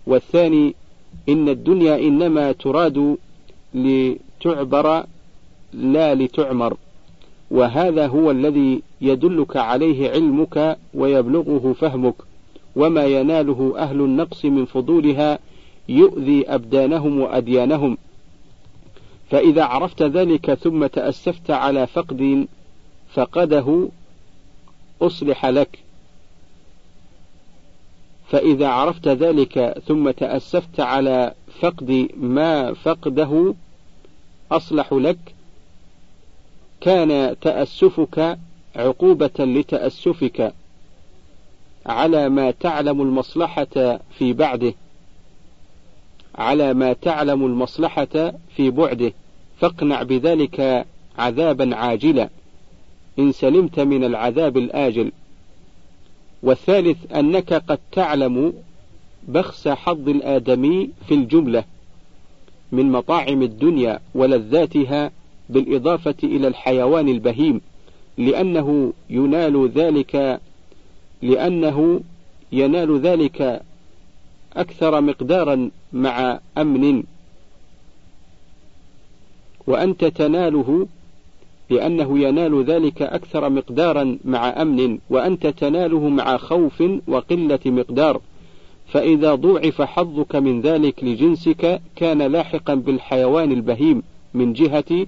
والثاني 0.07 0.75
إن 1.29 1.49
الدنيا 1.49 1.99
إنما 1.99 2.53
تراد 2.53 3.17
لتعبر 3.75 5.05
لا 5.73 6.15
لتعمر. 6.15 6.77
وهذا 7.51 8.07
هو 8.07 8.31
الذي 8.31 8.83
يدلك 9.01 9.57
عليه 9.57 10.11
علمك 10.11 10.79
ويبلغه 10.95 11.75
فهمك. 11.81 12.15
وما 12.77 13.05
يناله 13.05 13.75
أهل 13.79 14.01
النقص 14.01 14.45
من 14.45 14.65
فضولها 14.65 15.39
يؤذي 15.89 16.49
أبدانهم 16.49 17.21
وأديانهم. 17.21 17.99
فإذا 19.31 19.65
عرفت 19.65 20.03
ذلك 20.03 20.55
ثم 20.55 20.87
تأسفت 20.87 21.51
على 21.51 21.87
فقد 21.87 22.47
فقده 23.13 23.89
أصلح 25.03 25.47
لك. 25.47 25.79
فإذا 28.29 28.69
عرفت 28.69 29.09
ذلك 29.09 29.79
ثم 29.87 30.11
تأسفت 30.11 30.81
على 30.81 31.35
فقد 31.61 32.09
ما 32.17 32.75
فقده 32.75 33.55
أصلح 34.53 34.93
لك. 34.93 35.19
كان 36.81 37.37
تأسفك 37.41 38.39
عقوبة 38.77 39.31
لتأسفك 39.39 40.55
على 41.87 42.29
ما 42.29 42.51
تعلم 42.51 43.01
المصلحة 43.03 44.01
في 44.19 44.33
بعده. 44.33 44.75
على 46.35 46.75
ما 46.75 46.93
تعلم 46.93 47.47
المصلحة 47.47 48.33
في 48.57 48.71
بعده 48.71 49.13
فاقنع 49.61 50.03
بذلك 50.03 50.87
عذابا 51.19 51.77
عاجلا 51.77 52.29
إن 53.19 53.33
سلمت 53.33 53.81
من 53.81 54.05
العذاب 54.05 54.57
الآجل. 54.57 55.13
والثالث 56.43 57.13
أنك 57.13 57.53
قد 57.53 57.79
تعلم 57.93 58.53
بخس 59.29 59.69
حظ 59.69 60.09
الآدمي 60.09 60.91
في 61.09 61.15
الجملة 61.15 61.65
من 62.73 62.93
مطاعم 62.93 63.43
الدنيا 63.43 64.01
ولذاتها 64.15 65.11
بالإضافة 65.49 66.15
إلى 66.25 66.49
الحيوان 66.49 67.09
البهيم 67.09 67.61
لأنه 68.19 68.93
ينال 69.11 69.69
ذلك 69.69 70.41
لأنه 71.23 72.01
ينال 72.53 73.01
ذلك 73.01 73.63
أكثر 74.57 75.01
مقدارا 75.01 75.71
مع 75.93 76.41
أمن. 76.59 77.03
وأنت 79.67 80.05
تناله 80.05 80.87
لأنه 81.71 82.19
ينال 82.19 82.65
ذلك 82.65 83.03
أكثر 83.03 83.49
مقدارا 83.51 84.19
مع 84.25 84.63
أمن 84.63 84.99
وأنت 85.11 85.47
تناله 85.47 86.09
مع 86.09 86.37
خوف 86.37 86.83
وقلة 87.09 87.61
مقدار. 87.67 88.21
فإذا 88.87 89.35
ضوعف 89.35 89.83
حظك 89.83 90.37
من 90.37 90.61
ذلك 90.61 91.05
لجنسك 91.05 91.81
كان 91.97 92.23
لاحقا 92.23 92.75
بالحيوان 92.75 93.53
البهيم 93.53 94.03
من 94.35 94.53
جهة 94.53 95.07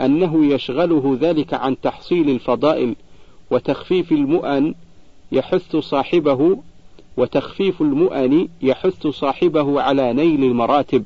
أنه 0.00 0.54
يشغله 0.54 1.18
ذلك 1.20 1.54
عن 1.54 1.80
تحصيل 1.80 2.30
الفضائل 2.30 2.94
وتخفيف 3.50 4.12
المؤن 4.12 4.74
يحث 5.32 5.76
صاحبه 5.76 6.58
وتخفيف 7.16 7.82
المؤن 7.82 8.48
يحث 8.62 9.06
صاحبه 9.06 9.82
على 9.82 10.12
نيل 10.12 10.44
المراتب. 10.44 11.04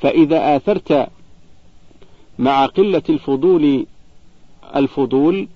فإذا 0.00 0.56
آثرت 0.56 1.08
مع 2.38 2.66
قلة 2.66 3.02
الفضول 3.08 3.86
الفضول 4.76 5.48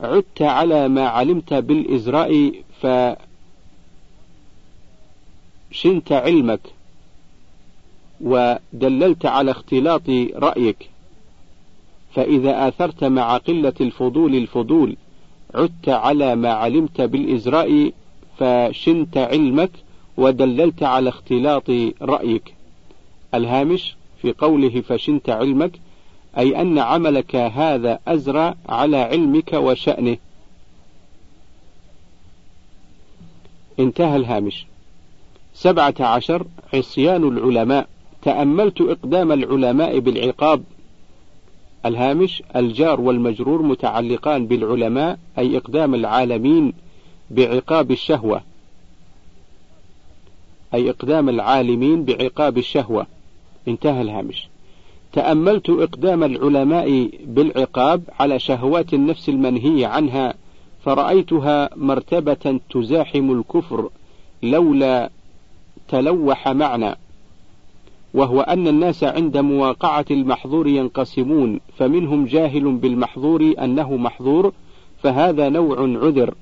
عدت 0.00 0.42
على 0.42 0.88
ما 0.88 1.08
علمت 1.08 1.54
بالإزراء 1.54 2.52
فشنت 5.70 6.12
علمك 6.12 6.60
ودللت 8.20 9.26
على 9.26 9.50
اختلاط 9.50 10.08
رأيك. 10.34 10.90
فإذا 12.14 12.68
آثرت 12.68 13.04
مع 13.04 13.36
قلة 13.36 13.74
الفضول 13.80 14.34
الفضول 14.34 14.96
عدت 15.54 15.88
على 15.88 16.36
ما 16.36 16.52
علمت 16.52 17.00
بالإزراء 17.00 17.92
فشنت 18.38 19.18
علمك 19.18 19.70
ودللت 20.16 20.82
على 20.82 21.08
اختلاط 21.08 21.70
رأيك. 22.02 22.54
الهامش 23.34 23.96
في 24.22 24.32
قوله 24.32 24.80
فشنت 24.80 25.30
علمك 25.30 25.72
أي 26.38 26.60
أن 26.60 26.78
عملك 26.78 27.36
هذا 27.36 27.98
أزرى 28.08 28.54
على 28.68 28.96
علمك 28.96 29.52
وشأنه. 29.52 30.16
انتهى 33.80 34.16
الهامش. 34.16 34.66
سبعة 35.54 35.94
عشر 36.00 36.46
عصيان 36.74 37.28
العلماء. 37.28 37.88
تأملت 38.22 38.80
إقدام 38.80 39.32
العلماء 39.32 39.98
بالعقاب. 39.98 40.62
الهامش 41.86 42.42
الجار 42.56 43.00
والمجرور 43.00 43.62
متعلقان 43.62 44.46
بالعلماء 44.46 45.18
أي 45.38 45.56
إقدام 45.56 45.94
العالمين. 45.94 46.72
بعقاب 47.30 47.90
الشهوة 47.90 48.42
أي 50.74 50.90
إقدام 50.90 51.28
العالمين 51.28 52.04
بعقاب 52.04 52.58
الشهوة. 52.58 53.06
انتهى 53.68 54.02
الهامش. 54.02 54.48
تأملت 55.12 55.70
إقدام 55.70 56.24
العلماء 56.24 57.10
بالعقاب 57.26 58.02
على 58.20 58.38
شهوات 58.38 58.94
النفس 58.94 59.28
المنهي 59.28 59.84
عنها 59.84 60.34
فرأيتها 60.84 61.70
مرتبة 61.76 62.60
تزاحم 62.70 63.32
الكفر 63.32 63.90
لولا 64.42 65.10
تلوح 65.88 66.48
معنى 66.48 66.96
وهو 68.14 68.40
أن 68.40 68.68
الناس 68.68 69.04
عند 69.04 69.38
مواقعة 69.38 70.04
المحظور 70.10 70.66
ينقسمون 70.66 71.60
فمنهم 71.78 72.24
جاهل 72.24 72.72
بالمحظور 72.72 73.54
أنه 73.58 73.96
محظور 73.96 74.52
فهذا 75.02 75.48
نوع 75.48 75.80
عذر. 75.80 76.34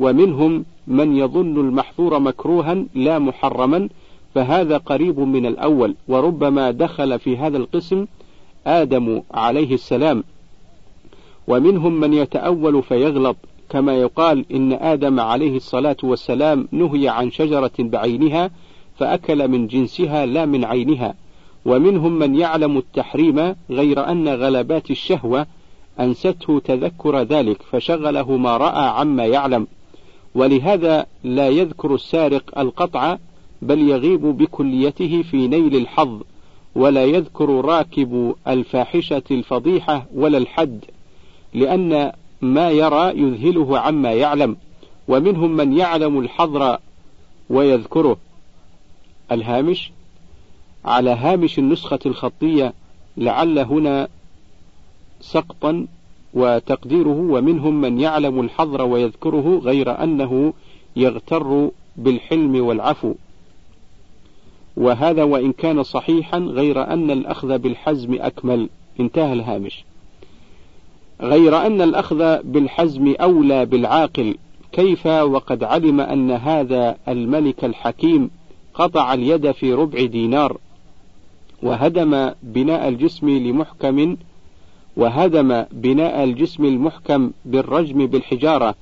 ومنهم 0.00 0.64
من 0.86 1.16
يظن 1.16 1.60
المحظور 1.60 2.18
مكروها 2.18 2.84
لا 2.94 3.18
محرما 3.18 3.88
فهذا 4.34 4.76
قريب 4.76 5.20
من 5.20 5.46
الأول 5.46 5.94
وربما 6.08 6.70
دخل 6.70 7.18
في 7.18 7.36
هذا 7.36 7.56
القسم 7.56 8.06
آدم 8.66 9.22
عليه 9.30 9.74
السلام. 9.74 10.24
ومنهم 11.48 12.00
من 12.00 12.12
يتأول 12.12 12.82
فيغلط 12.82 13.36
كما 13.70 13.94
يقال 13.94 14.44
إن 14.52 14.72
آدم 14.72 15.20
عليه 15.20 15.56
الصلاة 15.56 15.96
والسلام 16.02 16.68
نهي 16.72 17.08
عن 17.08 17.30
شجرة 17.30 17.72
بعينها 17.78 18.50
فأكل 18.98 19.48
من 19.48 19.66
جنسها 19.66 20.26
لا 20.26 20.46
من 20.46 20.64
عينها. 20.64 21.14
ومنهم 21.64 22.12
من 22.12 22.34
يعلم 22.36 22.78
التحريم 22.78 23.54
غير 23.70 24.08
أن 24.10 24.28
غلبات 24.28 24.90
الشهوة 24.90 25.46
أنسته 26.00 26.60
تذكر 26.64 27.22
ذلك 27.22 27.62
فشغله 27.62 28.36
ما 28.36 28.56
رأى 28.56 28.88
عما 28.88 29.26
يعلم. 29.26 29.66
ولهذا 30.34 31.06
لا 31.24 31.48
يذكر 31.48 31.94
السارق 31.94 32.58
القطع 32.58 33.18
بل 33.62 33.88
يغيب 33.88 34.20
بكليته 34.20 35.22
في 35.22 35.48
نيل 35.48 35.76
الحظ 35.76 36.20
ولا 36.74 37.04
يذكر 37.04 37.64
راكب 37.64 38.34
الفاحشة 38.48 39.22
الفضيحة 39.30 40.06
ولا 40.14 40.38
الحد 40.38 40.84
لأن 41.54 42.12
ما 42.42 42.70
يرى 42.70 43.20
يذهله 43.20 43.78
عما 43.78 44.12
يعلم 44.12 44.56
ومنهم 45.08 45.56
من 45.56 45.76
يعلم 45.76 46.20
الحظر 46.20 46.78
ويذكره. 47.50 48.16
الهامش 49.32 49.92
على 50.84 51.10
هامش 51.10 51.58
النسخة 51.58 51.98
الخطية 52.06 52.74
لعل 53.16 53.58
هنا 53.58 54.08
سقطا 55.20 55.86
وتقديره 56.34 57.26
ومنهم 57.30 57.80
من 57.80 58.00
يعلم 58.00 58.40
الحظر 58.40 58.82
ويذكره 58.82 59.60
غير 59.64 60.02
أنه 60.02 60.52
يغتر 60.96 61.70
بالحلم 61.96 62.64
والعفو. 62.64 63.14
وهذا 64.76 65.22
وإن 65.22 65.52
كان 65.52 65.82
صحيحا 65.82 66.38
غير 66.38 66.92
أن 66.92 67.10
الأخذ 67.10 67.58
بالحزم 67.58 68.14
أكمل. 68.20 68.68
انتهى 69.00 69.32
الهامش. 69.32 69.84
غير 71.20 71.66
أن 71.66 71.82
الأخذ 71.82 72.42
بالحزم 72.42 73.14
أولى 73.20 73.66
بالعاقل. 73.66 74.34
كيف 74.72 75.06
وقد 75.06 75.64
علم 75.64 76.00
أن 76.00 76.30
هذا 76.30 76.96
الملك 77.08 77.64
الحكيم 77.64 78.30
قطع 78.74 79.14
اليد 79.14 79.50
في 79.50 79.74
ربع 79.74 80.04
دينار 80.04 80.56
وهدم 81.62 82.30
بناء 82.42 82.88
الجسم 82.88 83.28
لمحكم 83.30 84.16
وهدم 84.96 85.64
بناء 85.72 86.24
الجسم 86.24 86.64
المحكم 86.64 87.30
بالرجم 87.44 88.06
بالحجارة 88.06 88.74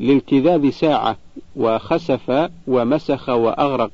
لالتذاذ 0.00 0.70
ساعة 0.70 1.16
وخسف 1.56 2.50
ومسخ 2.66 3.28
وأغرق. 3.28 3.90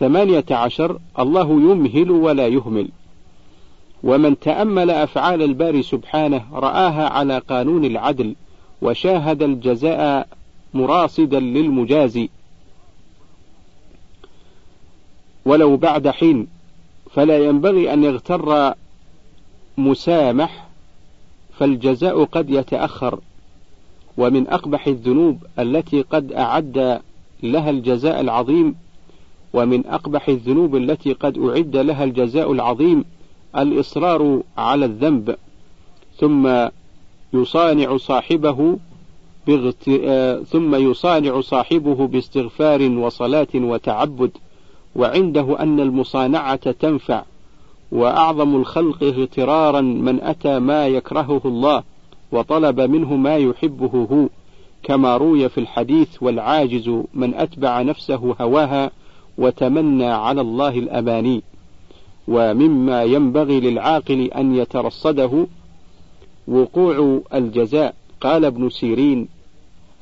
ثمانية 0.00 0.44
عشر 0.50 0.98
الله 1.18 1.50
يمهل 1.50 2.10
ولا 2.10 2.46
يهمل. 2.46 2.88
ومن 4.02 4.38
تأمل 4.38 4.90
أفعال 4.90 5.42
الباري 5.42 5.82
سبحانه 5.82 6.44
رآها 6.52 7.08
على 7.08 7.38
قانون 7.38 7.84
العدل 7.84 8.34
وشاهد 8.82 9.42
الجزاء 9.42 10.28
مراصدا 10.74 11.40
للمجازي. 11.40 12.28
ولو 15.44 15.76
بعد 15.76 16.08
حين 16.08 16.57
فلا 17.10 17.38
ينبغي 17.38 17.92
أن 17.92 18.04
يغتر 18.04 18.74
مسامح 19.78 20.68
فالجزاء 21.58 22.24
قد 22.24 22.50
يتأخر 22.50 23.20
ومن 24.18 24.48
أقبح 24.48 24.86
الذنوب 24.86 25.38
التي 25.58 26.02
قد 26.02 26.32
أعد 26.32 27.00
لها 27.42 27.70
الجزاء 27.70 28.20
العظيم 28.20 28.74
ومن 29.52 29.86
أقبح 29.86 30.28
الذنوب 30.28 30.76
التي 30.76 31.12
قد 31.12 31.38
أعد 31.38 31.76
لها 31.76 32.04
الجزاء 32.04 32.52
العظيم 32.52 33.04
الإصرار 33.56 34.42
على 34.58 34.84
الذنب 34.84 35.36
ثم 36.16 36.68
يصانع 37.32 37.96
صاحبه. 37.96 38.78
آه، 39.88 40.38
ثم 40.38 40.74
يصانع 40.74 41.40
صاحبه 41.40 42.06
باستغفار 42.06 42.82
وصلاة 42.82 43.48
وتعبد 43.54 44.30
وعنده 44.96 45.60
أن 45.60 45.80
المصانعة 45.80 46.70
تنفع 46.70 47.22
وأعظم 47.92 48.56
الخلق 48.56 49.02
اغترارا 49.02 49.80
من 49.80 50.20
أتى 50.22 50.58
ما 50.58 50.86
يكرهه 50.86 51.40
الله 51.44 51.82
وطلب 52.32 52.80
منه 52.80 53.16
ما 53.16 53.36
يحبه 53.36 54.06
هو 54.12 54.28
كما 54.82 55.16
روي 55.16 55.48
في 55.48 55.58
الحديث 55.58 56.22
والعاجز 56.22 56.90
من 57.14 57.34
أتبع 57.34 57.82
نفسه 57.82 58.36
هواها 58.40 58.90
وتمنى 59.38 60.06
على 60.06 60.40
الله 60.40 60.78
الأماني. 60.78 61.42
ومما 62.28 63.02
ينبغي 63.02 63.60
للعاقل 63.60 64.20
أن 64.20 64.54
يترصده 64.54 65.46
وقوع 66.48 67.20
الجزاء. 67.34 67.94
قال 68.20 68.44
ابن 68.44 68.70
سيرين 68.70 69.28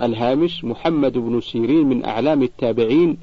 الهامش 0.02 0.64
محمد 0.64 1.18
بن 1.18 1.40
سيرين 1.40 1.86
من 1.86 2.04
أعلام 2.04 2.42
التابعين 2.42 3.16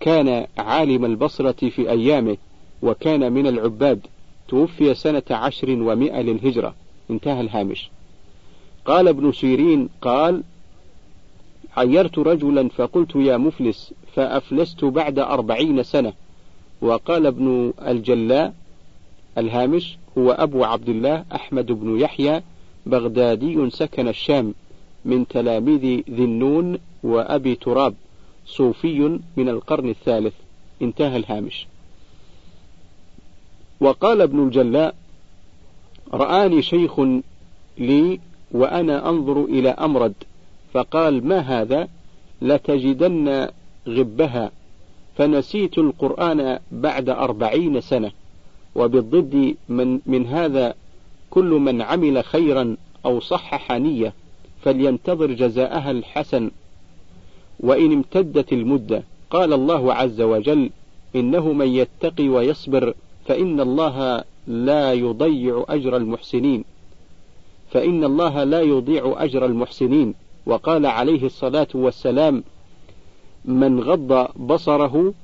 كان 0.00 0.46
عالم 0.58 1.04
البصرة 1.04 1.68
في 1.68 1.90
أيامه 1.90 2.36
وكان 2.82 3.32
من 3.32 3.46
العباد. 3.46 4.00
توفي 4.48 4.94
سنة 4.94 5.22
عشر 5.30 5.70
ومائة 5.70 6.22
للهجرة. 6.22 6.74
انتهى 7.10 7.40
الهامش. 7.40 7.90
قال 8.84 9.08
ابن 9.08 9.32
سيرين 9.32 9.88
قال 10.02 10.42
عيرت 11.76 12.18
رجلا 12.18 12.68
فقلت 12.68 13.16
يا 13.16 13.36
مفلس 13.36 13.94
فأفلست 14.14 14.84
بعد 14.84 15.18
أربعين 15.18 15.82
سنة. 15.82 16.12
وقال 16.80 17.26
ابن 17.26 17.72
الجلاء 17.86 18.54
الهامش 19.38 19.98
هو 20.18 20.30
أبو 20.30 20.64
عبد 20.64 20.88
الله 20.88 21.24
أحمد 21.34 21.72
بن 21.72 22.00
يحيى 22.00 22.42
بغدادي 22.86 23.70
سكن 23.70 24.08
الشام 24.08 24.54
من 25.04 25.28
تلاميذ 25.28 26.02
ذي 26.10 26.24
النون 26.24 26.78
وأبي 27.02 27.54
تراب. 27.54 27.94
صوفي 28.48 29.18
من 29.36 29.48
القرن 29.48 29.88
الثالث. 29.88 30.34
انتهى 30.82 31.16
الهامش. 31.16 31.66
وقال 33.80 34.20
ابن 34.20 34.42
الجلاء 34.42 34.94
رآني 36.12 36.62
شيخ 36.62 37.00
لي 37.78 38.20
وأنا 38.52 39.08
أنظر 39.08 39.44
إلى 39.44 39.68
أمرد 39.68 40.14
فقال 40.72 41.26
ما 41.26 41.38
هذا؟ 41.38 41.88
لتجدن 42.42 43.48
غبها. 43.88 44.50
فنسيت 45.16 45.78
القرآن 45.78 46.58
بعد 46.72 47.08
أربعين 47.08 47.80
سنة 47.80 48.12
وبالضد 48.74 49.56
من, 49.68 50.00
من 50.06 50.26
هذا 50.26 50.74
كل 51.30 51.50
من 51.50 51.82
عمل 51.82 52.24
خيرا 52.24 52.76
أو 53.06 53.20
صحح 53.20 53.72
نية 53.72 54.12
فلينتظر 54.62 55.32
جزاءها 55.32 55.90
الحسن 55.90 56.50
وإن 57.60 57.92
امتدت 57.92 58.52
المدة 58.52 59.02
قال 59.30 59.52
الله 59.52 59.94
عز 59.94 60.20
وجل 60.20 60.70
إنه 61.16 61.52
من 61.52 61.68
يتقي 61.68 62.28
ويصبر 62.28 62.94
فإن 63.26 63.60
الله 63.60 64.24
لا 64.46 64.92
يضيع 64.92 65.64
أجر 65.68 65.96
المحسنين. 65.96 66.64
فإن 67.70 68.04
الله 68.04 68.44
لا 68.44 68.60
يضيع 68.60 69.14
أجر 69.18 69.46
المحسنين. 69.46 70.14
وقال 70.46 70.86
عليه 70.86 71.26
الصلاة 71.26 71.68
والسلام 71.74 72.44
من 73.44 73.80
غض 73.80 74.28
بصره 74.36 75.14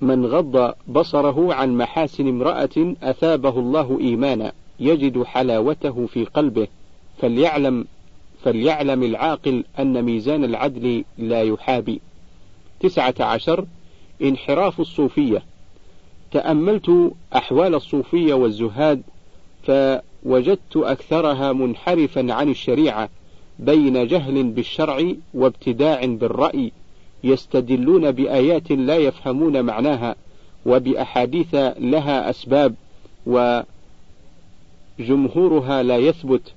من 0.00 0.26
غض 0.26 0.74
بصره 0.88 1.54
عن 1.54 1.76
محاسن 1.76 2.28
امرأة 2.28 2.94
أثابه 3.02 3.58
الله 3.58 3.98
إيمانا 4.00 4.52
يجد 4.80 5.22
حلاوته 5.22 6.06
في 6.06 6.24
قلبه 6.24 6.66
فليعلم 7.18 7.84
فليعلم 8.44 9.02
العاقل 9.02 9.64
أن 9.78 10.02
ميزان 10.02 10.44
العدل 10.44 11.04
لا 11.18 11.42
يحابي. 11.42 12.00
تسعة 12.80 13.14
عشر 13.20 13.66
انحراف 14.22 14.80
الصوفية. 14.80 15.42
تأملت 16.32 17.12
أحوال 17.36 17.74
الصوفية 17.74 18.34
والزهاد 18.34 19.02
فوجدت 19.62 20.76
أكثرها 20.76 21.52
منحرفا 21.52 22.32
عن 22.32 22.48
الشريعة 22.48 23.08
بين 23.58 24.06
جهل 24.06 24.42
بالشرع 24.42 25.12
وابتداع 25.34 26.04
بالرأي 26.04 26.72
يستدلون 27.24 28.10
بآيات 28.10 28.70
لا 28.72 28.96
يفهمون 28.96 29.62
معناها 29.62 30.16
وبأحاديث 30.66 31.54
لها 31.78 32.30
أسباب 32.30 32.74
وجمهورها 34.98 35.82
لا 35.82 35.96
يثبت. 35.96 36.52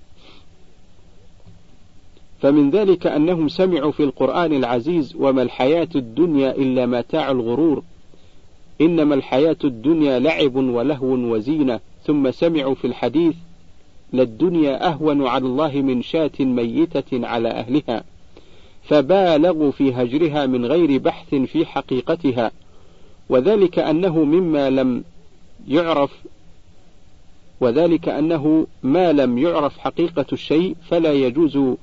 فمن 2.45 2.69
ذلك 2.69 3.07
أنهم 3.07 3.47
سمعوا 3.47 3.91
في 3.91 4.03
القرآن 4.03 4.53
العزيز 4.53 5.15
وما 5.15 5.41
الحياة 5.41 5.87
الدنيا 5.95 6.51
إلا 6.51 6.85
متاع 6.85 7.31
الغرور. 7.31 7.83
إنما 8.81 9.15
الحياة 9.15 9.57
الدنيا 9.63 10.19
لعب 10.19 10.55
ولهو 10.55 11.07
وزينة. 11.07 11.79
ثم 12.03 12.31
سمعوا 12.31 12.75
في 12.75 12.87
الحديث 12.87 13.35
للدنيا 14.13 14.87
أهون 14.87 15.27
على 15.27 15.45
الله 15.45 15.71
من 15.81 16.01
شاة 16.01 16.31
ميتة 16.39 17.27
على 17.27 17.49
أهلها 17.49 18.03
فبالغوا 18.83 19.71
في 19.71 19.93
هجرها 19.93 20.45
من 20.45 20.65
غير 20.65 20.97
بحث 20.97 21.35
في 21.35 21.65
حقيقتها. 21.65 22.51
وذلك 23.29 23.79
أنه 23.79 24.23
مما 24.23 24.69
لم 24.69 25.03
يعرف 25.67 26.11
وذلك 27.61 28.09
أنه 28.09 28.67
ما 28.83 29.11
لم 29.11 29.37
يعرف 29.37 29.77
حقيقة 29.77 30.25
الشيء 30.33 30.75
فلا 30.89 31.13
يجوز 31.13 31.75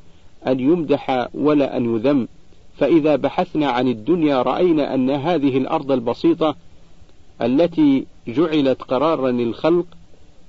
أن 0.47 0.61
يمدح 0.61 1.29
ولا 1.35 1.77
أن 1.77 1.95
يذم. 1.97 2.29
فإذا 2.77 3.17
بحثنا 3.17 3.71
عن 3.71 3.89
الدنيا 3.89 4.43
رأينا 4.43 4.95
أن 4.95 5.11
هذه 5.11 5.57
الأرض 5.59 5.93
البسيطة 5.93 6.57
التي 7.43 8.07
جعلت 8.29 8.83
قرارا 8.83 9.31
للخلق 9.31 9.87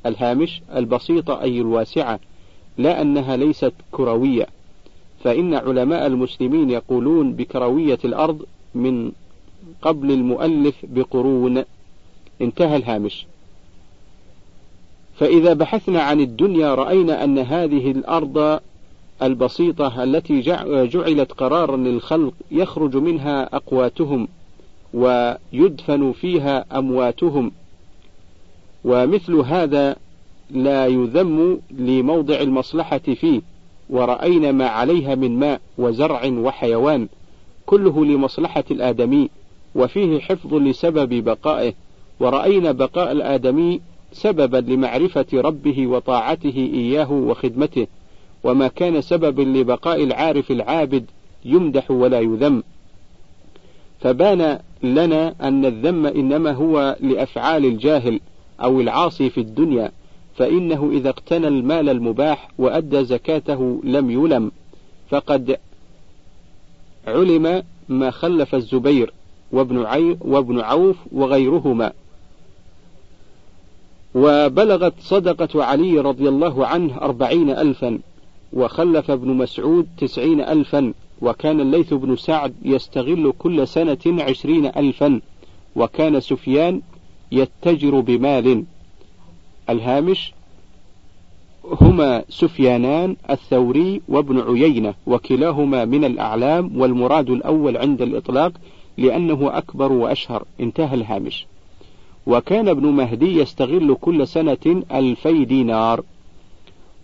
الهامش 0.06 0.62
البسيطة 0.76 1.42
أي 1.42 1.62
الواسعة 1.62 2.20
لا 2.78 3.02
أنها 3.02 3.38
ليست 3.38 3.74
كروية. 3.92 4.48
فإن 5.24 5.54
علماء 5.54 6.08
المسلمين 6.08 6.70
يقولون 6.70 7.34
بكروية 7.34 8.00
الأرض 8.06 8.46
من 8.76 9.12
قبل 9.82 10.12
المؤلف 10.12 10.76
بقرون. 10.84 11.64
انتهى 12.42 12.76
الهامش. 12.76 13.26
فإذا 15.16 15.54
بحثنا 15.54 16.02
عن 16.02 16.20
الدنيا 16.20 16.76
رأينا 16.76 17.24
أن 17.24 17.38
هذه 17.38 17.92
الأرض 17.92 18.60
البسيطة 19.22 20.04
التي 20.04 20.42
جعلت 20.86 21.32
قرارا 21.32 21.78
للخلق 21.78 22.34
يخرج 22.52 22.98
منها 22.98 23.56
أقواتهم 23.56 24.28
ويدفن 24.94 26.12
فيها 26.12 26.80
أمواتهم. 26.80 27.52
ومثل 28.84 29.34
هذا 29.36 29.96
لا 30.52 30.88
يذم 30.88 31.60
لموضع 31.72 32.42
المصلحة 32.42 32.98
فيه. 32.98 33.42
ورأينا 33.90 34.52
ما 34.52 34.68
عليها 34.68 35.16
من 35.16 35.40
ماء 35.40 35.62
وزرع 35.78 36.26
وحيوان 36.26 37.08
كله 37.66 38.06
لمصلحة 38.06 38.64
الآدمي 38.72 39.30
وفيه 39.76 40.20
حفظ 40.20 40.54
لسبب 40.54 41.24
بقائه. 41.24 41.74
ورأينا 42.20 42.72
بقاء 42.72 43.12
الآدمي 43.12 43.82
سببا 44.12 44.58
لمعرفة 44.58 45.26
ربه 45.34 45.88
وطاعته 45.88 46.70
إياه 46.74 47.12
وخدمته. 47.12 47.88
وما 48.44 48.68
كان 48.68 49.02
سببا 49.02 49.42
لبقاء 49.42 50.04
العارف 50.04 50.52
العابد 50.52 51.06
يمدح 51.46 51.92
ولا 51.92 52.20
يذم. 52.20 52.64
فبان 54.02 54.60
لنا 54.84 55.36
أن 55.42 55.66
الذم 55.66 56.06
إنما 56.06 56.52
هو 56.52 56.98
لأفعال 57.00 57.66
الجاهل 57.66 58.20
أو 58.62 58.82
العاصي 58.82 59.30
في 59.30 59.42
الدنيا 59.42 59.92
فإنه 60.36 60.90
إذا 60.94 61.10
اقتنى 61.10 61.48
المال 61.48 61.90
المباح 61.90 62.50
وأدى 62.58 63.04
زكاته 63.06 63.82
لم 63.84 64.12
يلم. 64.12 64.52
فقد 65.10 65.58
علم 67.08 67.64
ما 67.90 68.12
خلف 68.12 68.56
الزبير 68.56 69.14
وابن, 69.52 69.86
عي 69.86 70.18
وابن 70.22 70.60
عوف 70.60 70.96
وغيرهما. 71.12 71.92
وبلغت 74.16 74.94
صدقة 75.00 75.64
علي 75.64 76.00
رضي 76.00 76.30
الله 76.30 76.68
عنه 76.68 76.98
أربعين 77.02 77.50
ألفا. 77.50 78.00
وخلف 78.54 79.12
ابن 79.12 79.34
مسعود 79.34 79.88
تسعين 79.98 80.42
ألفا 80.42 80.94
وكان 81.22 81.60
الليث 81.60 81.94
بن 81.94 82.16
سعد 82.16 82.54
يستغل 82.66 83.34
كل 83.40 83.68
سنة 83.68 83.98
عشرين 84.06 84.66
ألفا 84.66 85.22
وكان 85.76 86.20
سفيان 86.20 86.82
يتجر 87.32 88.00
بمال. 88.00 88.64
الهامش 89.70 90.34
هما 91.82 92.24
سفيانان 92.30 93.16
الثوري 93.30 94.02
وابن 94.08 94.40
عيينة 94.40 94.94
وكلاهما 95.08 95.86
من 95.86 96.06
الأعلام 96.06 96.72
والمراد 96.82 97.30
الأول 97.30 97.78
عند 97.78 98.02
الإطلاق 98.02 98.52
لأنه 98.98 99.58
أكبر 99.58 99.92
وأشهر. 99.92 100.46
انتهى 100.60 100.96
الهامش. 100.96 101.46
وكان 102.28 102.68
ابن 102.68 102.88
مهدي 102.88 103.40
يستغل 103.40 103.98
كل 104.02 104.28
سنة 104.28 104.84
ألفي 104.92 105.46
دينار. 105.46 106.04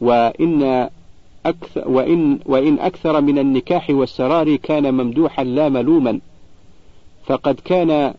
وإن 0.02 0.90
أكثر 1.50 1.90
وإن, 1.90 2.40
وإن 2.46 2.80
أكثر 2.80 3.22
من 3.22 3.40
النكاح 3.40 3.90
والسرار 3.90 4.56
كان 4.56 4.94
ممدوحا 4.94 5.44
لا 5.44 5.70
ملوما. 5.70 6.20
فقد 7.26 7.60
كان 7.66 8.14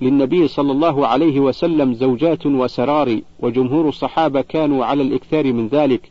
للنبي 0.00 0.48
صلى 0.48 0.72
الله 0.72 1.06
عليه 1.06 1.40
وسلم 1.40 1.94
زوجات 1.94 2.46
وسرار 2.46 3.20
وجمهور 3.40 3.88
الصحابة 3.88 4.40
كانوا 4.40 4.84
على 4.84 5.02
الإكثار 5.02 5.52
من 5.52 5.68
ذلك. 5.68 6.10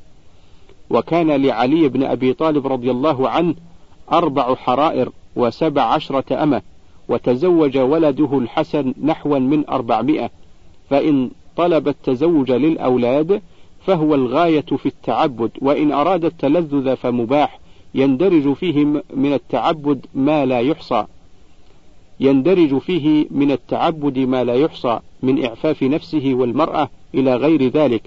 وكان 0.90 1.32
لعلي 1.32 1.88
بن 1.88 2.04
أبي 2.04 2.34
طالب 2.34 2.68
رضي 2.68 2.92
الله 2.92 3.30
عنه 3.30 3.56
أربع 4.14 4.56
حرائر 4.56 5.10
وسبع 5.36 5.82
عشرة 5.82 6.44
أمة 6.44 6.62
وتزوج 7.10 7.78
ولده 7.78 8.38
الحسن 8.38 8.94
نحوا 9.04 9.40
من 9.40 9.70
أربعمائة. 9.70 10.30
فإن 10.90 11.30
طلب 11.58 11.88
التزوج 11.88 12.52
للأولاد 12.52 13.42
فهو 13.86 14.16
الغاية 14.16 14.62
في 14.62 14.86
التعبد 14.86 15.52
وإن 15.62 15.92
أراد 15.92 16.26
التلذذ 16.26 16.96
فمباح. 16.96 17.60
يندرج 17.96 18.54
فيه 18.54 18.86
من 19.14 19.34
التعبد 19.34 20.06
ما 20.16 20.46
لا 20.46 20.60
يحصى. 20.60 21.06
يندرج 22.20 22.78
فيه 22.78 23.28
من 23.32 23.52
التعبد 23.52 24.20
ما 24.20 24.44
لا 24.44 24.54
يحصى 24.54 25.00
من 25.24 25.46
إعفاف 25.46 25.84
نفسه 25.84 26.34
والمرأة 26.34 26.90
إلى 27.16 27.36
غير 27.36 27.68
ذلك. 27.68 28.02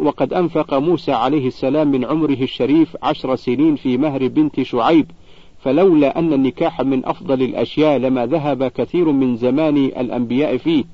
وقد 0.00 0.32
أنفق 0.32 0.74
موسى 0.74 1.12
عليه 1.12 1.46
السلام 1.46 1.90
من 1.90 2.04
عمره 2.04 2.42
الشريف 2.42 2.96
عشر 3.02 3.36
سنين 3.36 3.76
في 3.76 3.96
مهر 3.96 4.28
بنت 4.28 4.62
شعيب. 4.62 5.10
فلولا 5.62 6.18
أن 6.18 6.32
النكاح 6.32 6.80
من 6.80 7.06
أفضل 7.06 7.42
الأشياء 7.42 7.98
لما 7.98 8.26
ذهب 8.26 8.64
كثير 8.64 9.12
من 9.12 9.36
زمان 9.36 9.76
الأنبياء 9.76 10.56
فيه. 10.56 10.84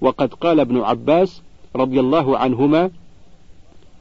وقد 0.00 0.34
قال 0.34 0.60
ابن 0.60 0.80
عباس 0.80 1.42
رضي 1.76 2.00
الله 2.00 2.38
عنهما 2.38 2.90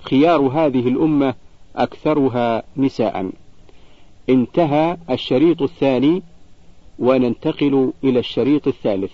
خيار 0.09 0.41
هذه 0.41 0.87
الأمة 0.87 1.33
أكثرها 1.75 2.63
نساء. 2.77 3.31
انتهى 4.29 4.97
الشريط 5.09 5.61
الثاني 5.61 6.23
وننتقل 6.99 7.93
إلى 8.03 8.19
الشريط 8.19 8.67
الثالث. 8.67 9.11